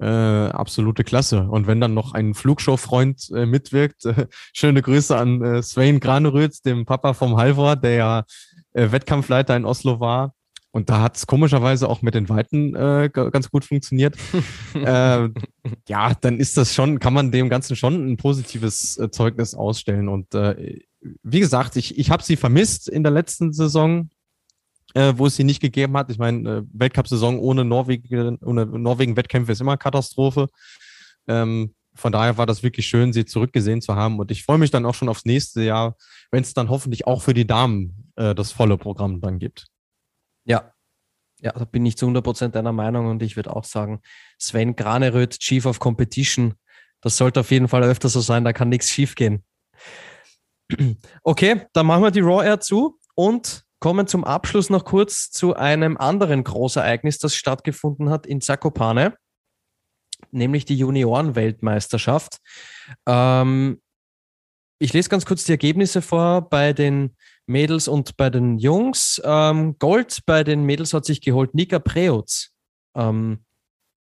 [0.00, 1.42] äh, absolute Klasse.
[1.42, 6.64] Und wenn dann noch ein Flugshow-Freund äh, mitwirkt, äh, schöne Grüße an äh, Sven Graneröd,
[6.64, 8.24] dem Papa vom Halvor, der ja
[8.72, 10.34] äh, Wettkampfleiter in Oslo war.
[10.70, 14.14] Und da hat es komischerweise auch mit den Weiten äh, ganz gut funktioniert.
[14.74, 15.28] äh,
[15.88, 20.08] ja, dann ist das schon, kann man dem Ganzen schon ein positives Zeugnis ausstellen.
[20.08, 20.34] Und
[21.22, 24.10] wie gesagt, ich, ich habe sie vermisst in der letzten Saison,
[24.96, 26.10] äh, wo es sie nicht gegeben hat.
[26.10, 30.48] Ich meine, äh, Weltcup-Saison ohne Norwegen, ohne Norwegen-Wettkämpfe ist immer Katastrophe.
[31.28, 34.18] Ähm, von daher war das wirklich schön, sie zurückgesehen zu haben.
[34.18, 35.96] Und ich freue mich dann auch schon aufs nächste Jahr,
[36.30, 39.66] wenn es dann hoffentlich auch für die Damen äh, das volle Programm dann gibt.
[40.46, 40.72] Ja.
[41.42, 44.00] Ja, da bin ich zu 100% deiner Meinung und ich würde auch sagen,
[44.38, 46.54] Sven Graneröd, Chief of Competition,
[47.02, 49.44] das sollte auf jeden Fall öfter so sein, da kann nichts schief gehen.
[51.22, 55.54] Okay, dann machen wir die Raw Air zu und kommen zum Abschluss noch kurz zu
[55.54, 59.16] einem anderen Großereignis, das stattgefunden hat in Zakopane,
[60.30, 62.38] nämlich die Junioren-Weltmeisterschaft.
[63.06, 63.80] Ähm,
[64.78, 67.16] ich lese ganz kurz die Ergebnisse vor bei den
[67.46, 69.20] Mädels und bei den Jungs.
[69.24, 72.50] Ähm, Gold bei den Mädels hat sich geholt Nika Preutz.
[72.94, 73.44] Ähm,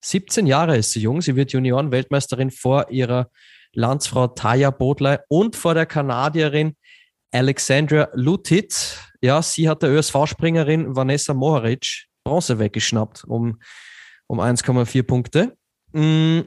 [0.02, 1.22] 17 Jahre ist sie jung.
[1.22, 3.30] Sie wird Junioren-Weltmeisterin vor ihrer
[3.74, 6.76] Landsfrau Taya Bodley und vor der Kanadierin
[7.32, 9.09] Alexandra Lutit.
[9.22, 13.60] Ja, sie hat der ÖSV-Springerin Vanessa Moharic Bronze weggeschnappt um,
[14.28, 15.58] um 1,4 Punkte.
[15.92, 16.42] Mm,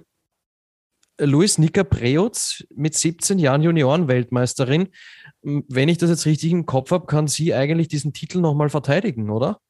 [1.18, 4.88] Luis Nika Preutz mit 17 Jahren Junioren-Weltmeisterin.
[5.42, 9.30] Wenn ich das jetzt richtig im Kopf habe, kann sie eigentlich diesen Titel nochmal verteidigen,
[9.30, 9.60] oder?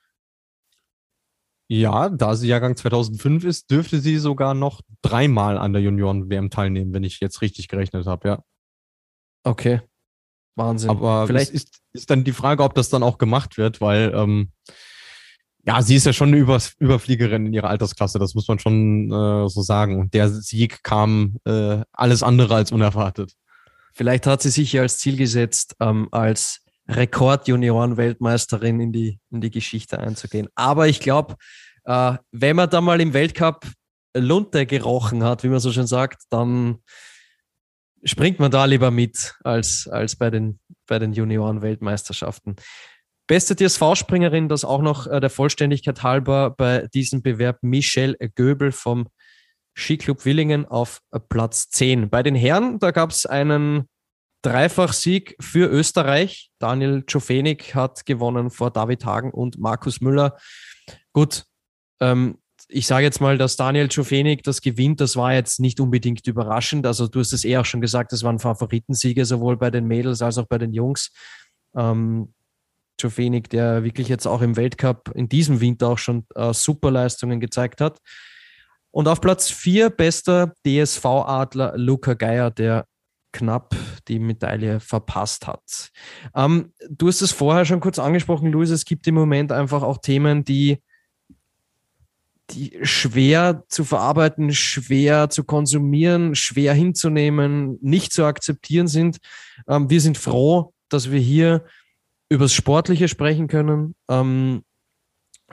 [1.69, 6.93] Ja, da sie Jahrgang 2005 ist, dürfte sie sogar noch dreimal an der Junioren-WM teilnehmen,
[6.93, 8.45] wenn ich jetzt richtig gerechnet habe, ja.
[9.43, 9.81] Okay.
[10.55, 10.91] Wahnsinn.
[10.91, 14.53] Aber vielleicht ist, ist dann die Frage, ob das dann auch gemacht wird, weil ähm,
[15.65, 19.11] ja, sie ist ja schon eine Über Überfliegerin in ihrer Altersklasse, das muss man schon
[19.11, 20.01] äh, so sagen.
[20.01, 23.33] Und der Sieg kam äh, alles andere als unerwartet.
[23.93, 29.51] Vielleicht hat sie sich ja als Ziel gesetzt, ähm, als Rekord-Junioren-Weltmeisterin in die, in die
[29.51, 30.49] Geschichte einzugehen.
[30.55, 31.37] Aber ich glaube,
[31.85, 33.67] äh, wenn man da mal im Weltcup
[34.17, 36.79] Lunte gerochen hat, wie man so schön sagt, dann
[38.05, 42.57] springt man da lieber mit als, als bei den, bei den Junioren-Weltmeisterschaften.
[43.27, 49.09] Beste DSV-Springerin, das auch noch äh, der Vollständigkeit halber bei diesem Bewerb Michelle Göbel vom
[49.75, 52.11] Skiclub Willingen auf äh, Platz 10.
[52.11, 53.89] Bei den Herren, da gab es einen
[54.43, 56.51] Dreifachsieg für Österreich.
[56.59, 60.37] Daniel Czofenik hat gewonnen vor David Hagen und Markus Müller.
[61.13, 61.45] Gut,
[62.01, 66.27] ähm, ich sage jetzt mal, dass Daniel Czofenik das gewinnt, das war jetzt nicht unbedingt
[66.27, 66.87] überraschend.
[66.87, 70.23] Also du hast es eh auch schon gesagt, das waren Favoritensiege sowohl bei den Mädels
[70.23, 71.11] als auch bei den Jungs.
[71.75, 72.33] Ähm,
[72.99, 77.81] Jofenik, der wirklich jetzt auch im Weltcup in diesem Winter auch schon äh, Superleistungen gezeigt
[77.81, 77.99] hat.
[78.91, 82.87] Und auf Platz 4 bester DSV-Adler Luca Geier, der
[83.33, 83.75] knapp
[84.09, 85.91] die Medaille verpasst hat.
[86.35, 89.99] Ähm, du hast es vorher schon kurz angesprochen, Luis, es gibt im Moment einfach auch
[89.99, 90.83] Themen, die,
[92.55, 99.19] die schwer zu verarbeiten, schwer zu konsumieren, schwer hinzunehmen, nicht zu akzeptieren sind.
[99.69, 101.65] Ähm, wir sind froh, dass wir hier
[102.29, 104.65] über das Sportliche sprechen können, ähm,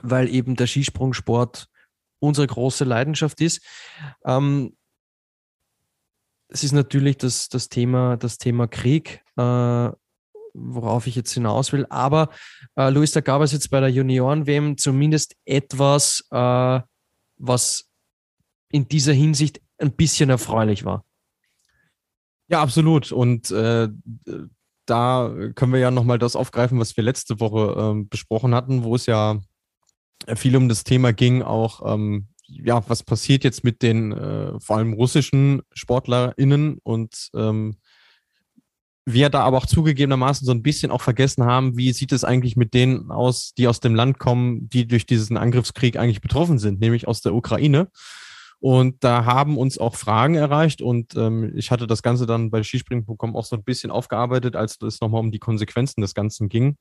[0.02, 1.68] weil eben der Skisprungsport
[2.20, 3.62] unsere große Leidenschaft ist.
[4.24, 4.76] Ähm,
[6.48, 9.90] es ist natürlich das, das, Thema, das Thema Krieg, äh,
[10.52, 11.86] worauf ich jetzt hinaus will.
[11.90, 12.30] Aber
[12.76, 16.80] äh, Luis, da gab es jetzt bei der Junioren-WM zumindest etwas, äh,
[17.40, 17.90] was
[18.70, 21.04] in dieser Hinsicht ein bisschen erfreulich war.
[22.48, 23.12] Ja, absolut.
[23.12, 23.88] Und äh,
[24.86, 28.94] da können wir ja nochmal das aufgreifen, was wir letzte Woche äh, besprochen hatten, wo
[28.94, 29.40] es ja
[30.34, 34.76] viel um das Thema ging, auch ähm, ja, was passiert jetzt mit den äh, vor
[34.76, 37.76] allem russischen SportlerInnen und ähm,
[39.06, 42.56] wir da aber auch zugegebenermaßen so ein bisschen auch vergessen haben, wie sieht es eigentlich
[42.56, 46.80] mit denen aus, die aus dem Land kommen, die durch diesen Angriffskrieg eigentlich betroffen sind,
[46.80, 47.88] nämlich aus der Ukraine.
[48.60, 52.62] Und da haben uns auch Fragen erreicht und ähm, ich hatte das Ganze dann bei
[52.62, 56.76] Skispringen.com auch so ein bisschen aufgearbeitet, als es nochmal um die Konsequenzen des Ganzen ging.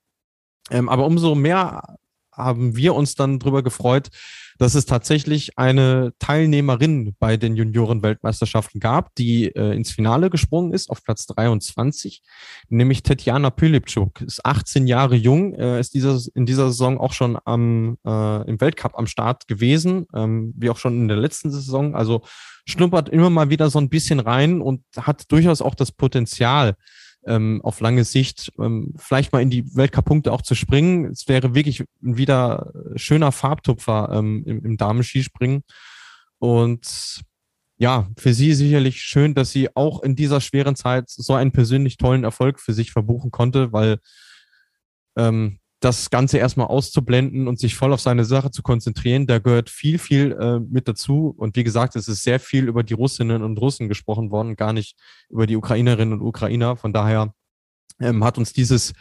[0.71, 1.95] Ähm, aber umso mehr
[2.33, 4.09] haben wir uns dann darüber gefreut,
[4.59, 10.89] dass es tatsächlich eine Teilnehmerin bei den Junioren-Weltmeisterschaften gab, die äh, ins Finale gesprungen ist,
[10.89, 12.21] auf Platz 23,
[12.67, 17.37] nämlich Tetjana Pilipczuk, ist 18 Jahre jung, äh, ist dieser, in dieser Saison auch schon
[17.45, 21.95] am, äh, im Weltcup am Start gewesen, ähm, wie auch schon in der letzten Saison,
[21.95, 22.21] also
[22.67, 26.75] schnuppert immer mal wieder so ein bisschen rein und hat durchaus auch das Potenzial,
[27.25, 31.05] ähm, auf lange Sicht ähm, vielleicht mal in die Weltcup-Punkte auch zu springen.
[31.05, 35.63] Es wäre wirklich wieder schöner Farbtupfer ähm, im, im Damenskispringen.
[36.39, 37.21] Und
[37.77, 41.97] ja, für sie sicherlich schön, dass sie auch in dieser schweren Zeit so einen persönlich
[41.97, 43.99] tollen Erfolg für sich verbuchen konnte, weil
[45.17, 49.27] ähm, das Ganze erstmal auszublenden und sich voll auf seine Sache zu konzentrieren.
[49.27, 51.33] Da gehört viel, viel äh, mit dazu.
[51.37, 54.73] Und wie gesagt, es ist sehr viel über die Russinnen und Russen gesprochen worden, gar
[54.73, 54.97] nicht
[55.29, 56.75] über die Ukrainerinnen und Ukrainer.
[56.75, 57.33] Von daher
[58.01, 58.93] ähm, hat uns dieses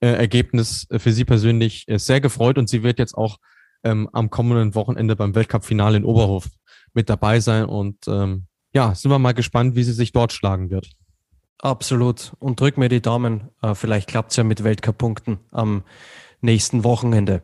[0.00, 3.38] äh, Ergebnis äh, für sie persönlich äh, sehr gefreut und sie wird jetzt auch
[3.82, 6.48] ähm, am kommenden Wochenende beim Weltcup-Finale in Oberhof
[6.94, 7.64] mit dabei sein.
[7.64, 10.90] Und ähm, ja, sind wir mal gespannt, wie sie sich dort schlagen wird.
[11.62, 12.32] Absolut.
[12.38, 13.50] Und drück mir die Daumen.
[13.62, 15.82] Äh, vielleicht klappt es ja mit Weltcup-Punkten am
[16.40, 17.42] nächsten Wochenende.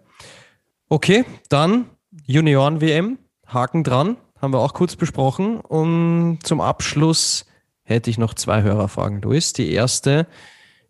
[0.89, 1.91] Okay, dann
[2.25, 3.19] Junioren-WM.
[3.47, 4.17] Haken dran.
[4.41, 5.61] Haben wir auch kurz besprochen.
[5.61, 7.47] Und zum Abschluss
[7.83, 9.53] hätte ich noch zwei Hörerfragen, Luis.
[9.53, 10.27] Die erste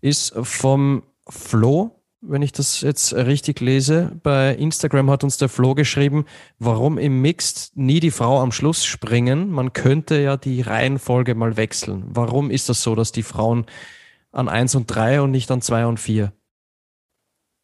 [0.01, 4.19] ist vom Flo wenn ich das jetzt richtig lese.
[4.23, 6.25] Bei Instagram hat uns der Flo geschrieben,
[6.59, 9.51] warum im Mixed nie die Frau am Schluss springen.
[9.51, 12.05] Man könnte ja die Reihenfolge mal wechseln.
[12.09, 13.67] Warum ist das so, dass die Frauen
[14.33, 16.33] an 1 und 3 und nicht an 2 und 4?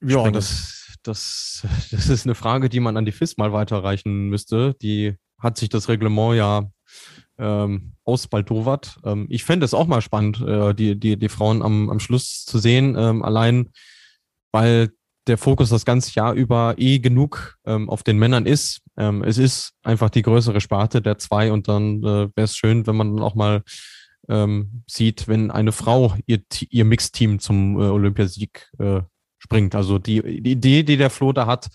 [0.05, 4.75] Ja, das, das, das ist eine Frage, die man an die FIS mal weiterreichen müsste.
[4.83, 6.71] Die hat sich das Reglement ja
[7.39, 8.99] ähm, ausbaldowert.
[9.05, 12.45] Ähm, ich fände es auch mal spannend, äh, die, die, die Frauen am, am Schluss
[12.45, 12.97] zu sehen.
[12.99, 13.71] Ähm, allein
[14.53, 14.93] weil
[15.27, 18.81] der Fokus das ganze Jahr über eh genug ähm, auf den Männern ist.
[18.97, 22.87] Ähm, es ist einfach die größere Sparte der zwei und dann äh, wäre es schön,
[22.87, 23.63] wenn man dann auch mal
[24.29, 26.41] ähm, sieht, wenn eine Frau ihr,
[26.71, 29.01] ihr Mixteam zum äh, Olympiasieg äh,
[29.39, 29.75] springt.
[29.75, 31.69] Also die, die Idee, die der Flo da hat,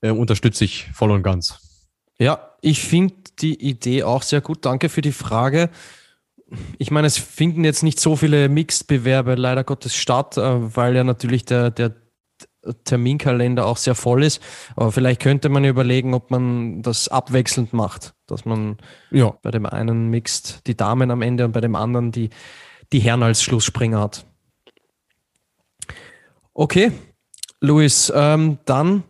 [0.00, 1.58] äh, unterstütze ich voll und ganz.
[2.18, 4.64] Ja, ich finde die Idee auch sehr gut.
[4.64, 5.70] Danke für die Frage.
[6.78, 11.04] Ich meine, es finden jetzt nicht so viele Mixed-Bewerbe leider Gottes statt, äh, weil ja
[11.04, 11.94] natürlich der, der
[12.84, 14.42] Terminkalender auch sehr voll ist.
[14.76, 18.78] Aber vielleicht könnte man überlegen, ob man das abwechselnd macht, dass man
[19.10, 19.34] ja.
[19.42, 22.30] bei dem einen mixt die Damen am Ende und bei dem anderen die,
[22.92, 24.26] die Herren als Schlussspringer hat.
[26.54, 26.92] Okay,
[27.60, 29.04] Luis, ähm, dann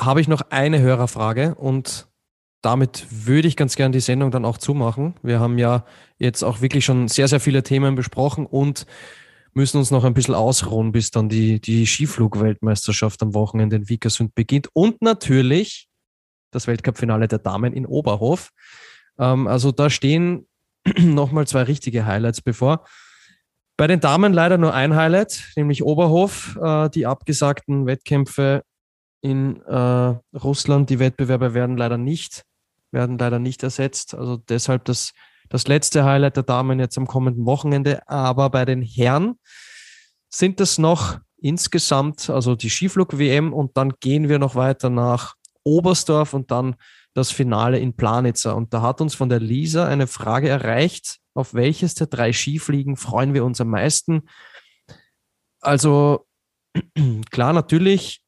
[0.00, 2.08] habe ich noch eine Hörerfrage und
[2.62, 5.14] damit würde ich ganz gern die Sendung dann auch zumachen.
[5.22, 5.84] Wir haben ja
[6.18, 8.86] jetzt auch wirklich schon sehr, sehr viele Themen besprochen und
[9.54, 14.34] müssen uns noch ein bisschen ausruhen, bis dann die, die Skiflug-Weltmeisterschaft am Wochenende in Vikersund
[14.34, 14.68] beginnt.
[14.72, 15.88] Und natürlich
[16.50, 18.50] das Weltcup-Finale der Damen in Oberhof.
[19.18, 20.48] Ähm, also da stehen
[20.98, 22.86] nochmal zwei richtige Highlights bevor.
[23.76, 26.58] Bei den Damen leider nur ein Highlight, nämlich Oberhof.
[26.62, 28.62] Äh, die abgesagten Wettkämpfe
[29.22, 32.44] in äh, Russland, die Wettbewerbe werden leider nicht,
[32.90, 34.14] werden leider nicht ersetzt.
[34.14, 35.12] Also deshalb das
[35.50, 38.08] das letzte Highlight der Damen jetzt am kommenden Wochenende.
[38.08, 39.34] Aber bei den Herren
[40.30, 45.34] sind es noch insgesamt, also die Skiflug-WM und dann gehen wir noch weiter nach
[45.64, 46.76] Oberstdorf und dann
[47.14, 48.54] das Finale in Planitzer.
[48.54, 52.96] Und da hat uns von der Lisa eine Frage erreicht, auf welches der drei Skifliegen
[52.96, 54.22] freuen wir uns am meisten?
[55.60, 56.26] Also
[57.30, 58.22] klar, natürlich,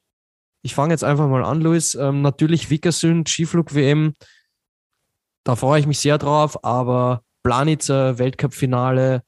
[0.62, 4.14] ich fange jetzt einfach mal an, Luis, ähm, natürlich Wickersund, Skiflug-WM,
[5.44, 9.22] da freue ich mich sehr drauf, aber Planitzer, Weltcup-Finale,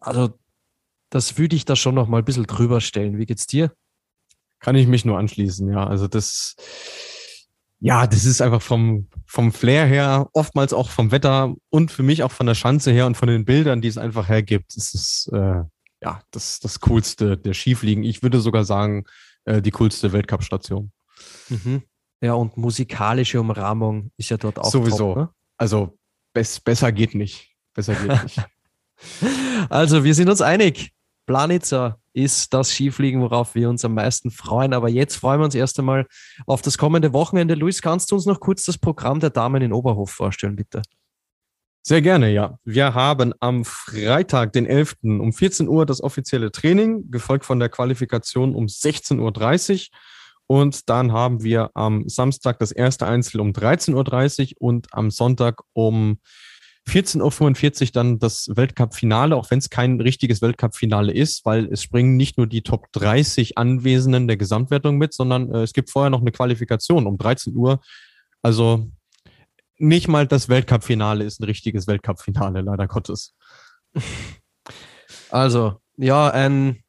[0.00, 0.38] also
[1.10, 3.18] das würde ich da schon noch mal ein bisschen drüber stellen.
[3.18, 3.72] Wie geht's dir?
[4.58, 5.86] Kann ich mich nur anschließen, ja.
[5.86, 6.56] Also das,
[7.80, 12.22] ja, das ist einfach vom, vom Flair her, oftmals auch vom Wetter und für mich
[12.22, 15.30] auch von der Schanze her und von den Bildern, die es einfach hergibt, ist es
[15.32, 15.62] äh,
[16.02, 18.04] ja das, das Coolste der Skifliegen.
[18.04, 19.04] Ich würde sogar sagen,
[19.44, 20.92] äh, die coolste Weltcup-Station.
[21.48, 21.82] Mhm.
[22.24, 25.12] Ja, und musikalische Umrahmung ist ja dort auch Sowieso.
[25.12, 25.28] Top, ne?
[25.58, 25.98] Also
[26.32, 27.54] bess besser geht nicht.
[27.74, 28.42] Besser geht nicht.
[29.68, 30.92] also, wir sind uns einig.
[31.26, 34.72] Planitzer ist das Skifliegen, worauf wir uns am meisten freuen.
[34.72, 36.06] Aber jetzt freuen wir uns erst einmal
[36.46, 37.54] auf das kommende Wochenende.
[37.54, 40.80] Luis, kannst du uns noch kurz das Programm der Damen in Oberhof vorstellen, bitte?
[41.82, 42.58] Sehr gerne, ja.
[42.64, 44.96] Wir haben am Freitag, den 11.
[45.02, 49.98] um 14 Uhr das offizielle Training, gefolgt von der Qualifikation um 16.30 Uhr.
[50.46, 55.62] Und dann haben wir am Samstag das erste Einzel um 13.30 Uhr und am Sonntag
[55.72, 56.18] um
[56.86, 62.16] 14.45 Uhr dann das Weltcup-Finale, auch wenn es kein richtiges Weltcup-Finale ist, weil es springen
[62.16, 66.20] nicht nur die Top 30 Anwesenden der Gesamtwertung mit, sondern äh, es gibt vorher noch
[66.20, 67.80] eine Qualifikation um 13 Uhr.
[68.42, 68.90] Also
[69.78, 73.34] nicht mal das Weltcup-Finale ist ein richtiges Weltcup-Finale, leider Gottes.
[75.30, 76.83] Also, ja, ein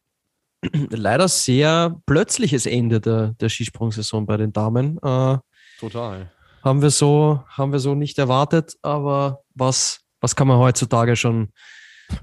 [0.90, 4.98] leider sehr plötzliches Ende der, der Skisprungsaison bei den Damen.
[5.02, 5.38] Äh,
[5.80, 6.32] Total.
[6.64, 11.50] Haben wir so, haben wir so nicht erwartet, aber was, was kann man heutzutage schon,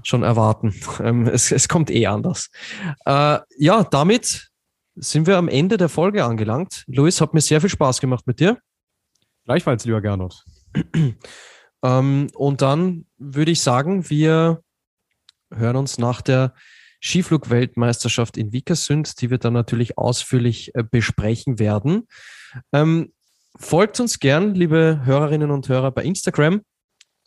[0.03, 0.73] schon erwarten?
[0.99, 2.49] Ähm, es, es kommt eh anders.
[3.05, 4.49] Äh, ja, damit
[4.95, 6.83] sind wir am Ende der Folge angelangt.
[6.87, 8.59] Luis, hat mir sehr viel Spaß gemacht mit dir.
[9.45, 10.43] Gleichfalls, lieber Gernot.
[11.83, 14.61] ähm, und dann würde ich sagen, wir
[15.51, 16.53] hören uns nach der
[17.03, 22.07] Skiflug-Weltmeisterschaft in Vikersund, die wir dann natürlich ausführlich äh, besprechen werden.
[22.71, 23.11] Ähm,
[23.55, 26.61] folgt uns gern, liebe Hörerinnen und Hörer, bei Instagram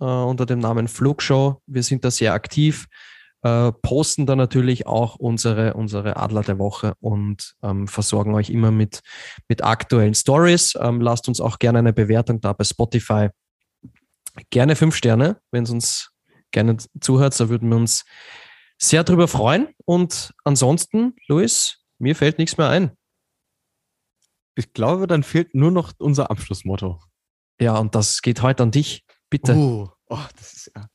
[0.00, 1.60] äh, unter dem Namen Flugshow.
[1.66, 2.86] Wir sind da sehr aktiv,
[3.42, 8.70] äh, posten da natürlich auch unsere, unsere Adler der Woche und ähm, versorgen euch immer
[8.70, 9.00] mit,
[9.46, 10.74] mit aktuellen Stories.
[10.80, 13.28] Ähm, lasst uns auch gerne eine Bewertung da bei Spotify.
[14.50, 16.10] Gerne fünf Sterne, wenn es uns
[16.50, 18.04] gerne zuhört, da würden wir uns
[18.78, 19.68] sehr darüber freuen.
[19.84, 22.92] Und ansonsten, Luis, mir fällt nichts mehr ein.
[24.54, 27.00] Ich glaube, dann fehlt nur noch unser Abschlussmotto.
[27.60, 29.04] Ja, und das geht heute an dich.
[29.30, 29.54] Bitte.
[29.54, 30.86] Uh, oh, das ist ja.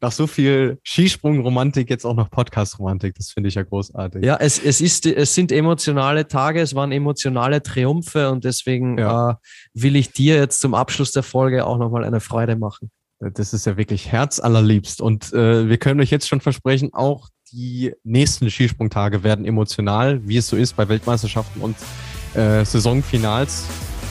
[0.00, 3.14] Nach so viel Skisprung-Romantik jetzt auch noch Podcast-Romantik.
[3.14, 4.24] Das finde ich ja großartig.
[4.24, 9.32] Ja, es, es, ist, es sind emotionale Tage, es waren emotionale Triumphe und deswegen ja.
[9.32, 9.34] äh,
[9.74, 12.90] will ich dir jetzt zum Abschluss der Folge auch nochmal eine Freude machen.
[13.20, 15.00] Das ist ja wirklich herzallerliebst.
[15.02, 20.38] Und äh, wir können euch jetzt schon versprechen, auch die nächsten Skisprungtage werden emotional, wie
[20.38, 21.76] es so ist bei Weltmeisterschaften und
[22.34, 23.64] äh, Saisonfinals.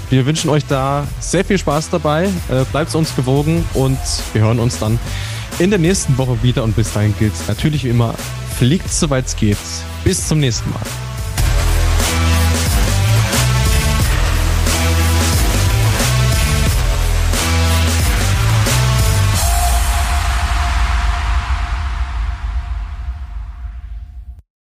[0.10, 2.26] Wir wünschen euch da sehr viel Spaß dabei.
[2.50, 4.00] Äh, bleibt uns gewogen und
[4.34, 5.00] wir hören uns dann
[5.60, 6.64] in der nächsten Woche wieder.
[6.64, 8.14] Und bis dahin gilt natürlich wie immer,
[8.58, 9.58] fliegt soweit es geht.
[10.04, 11.09] Bis zum nächsten Mal.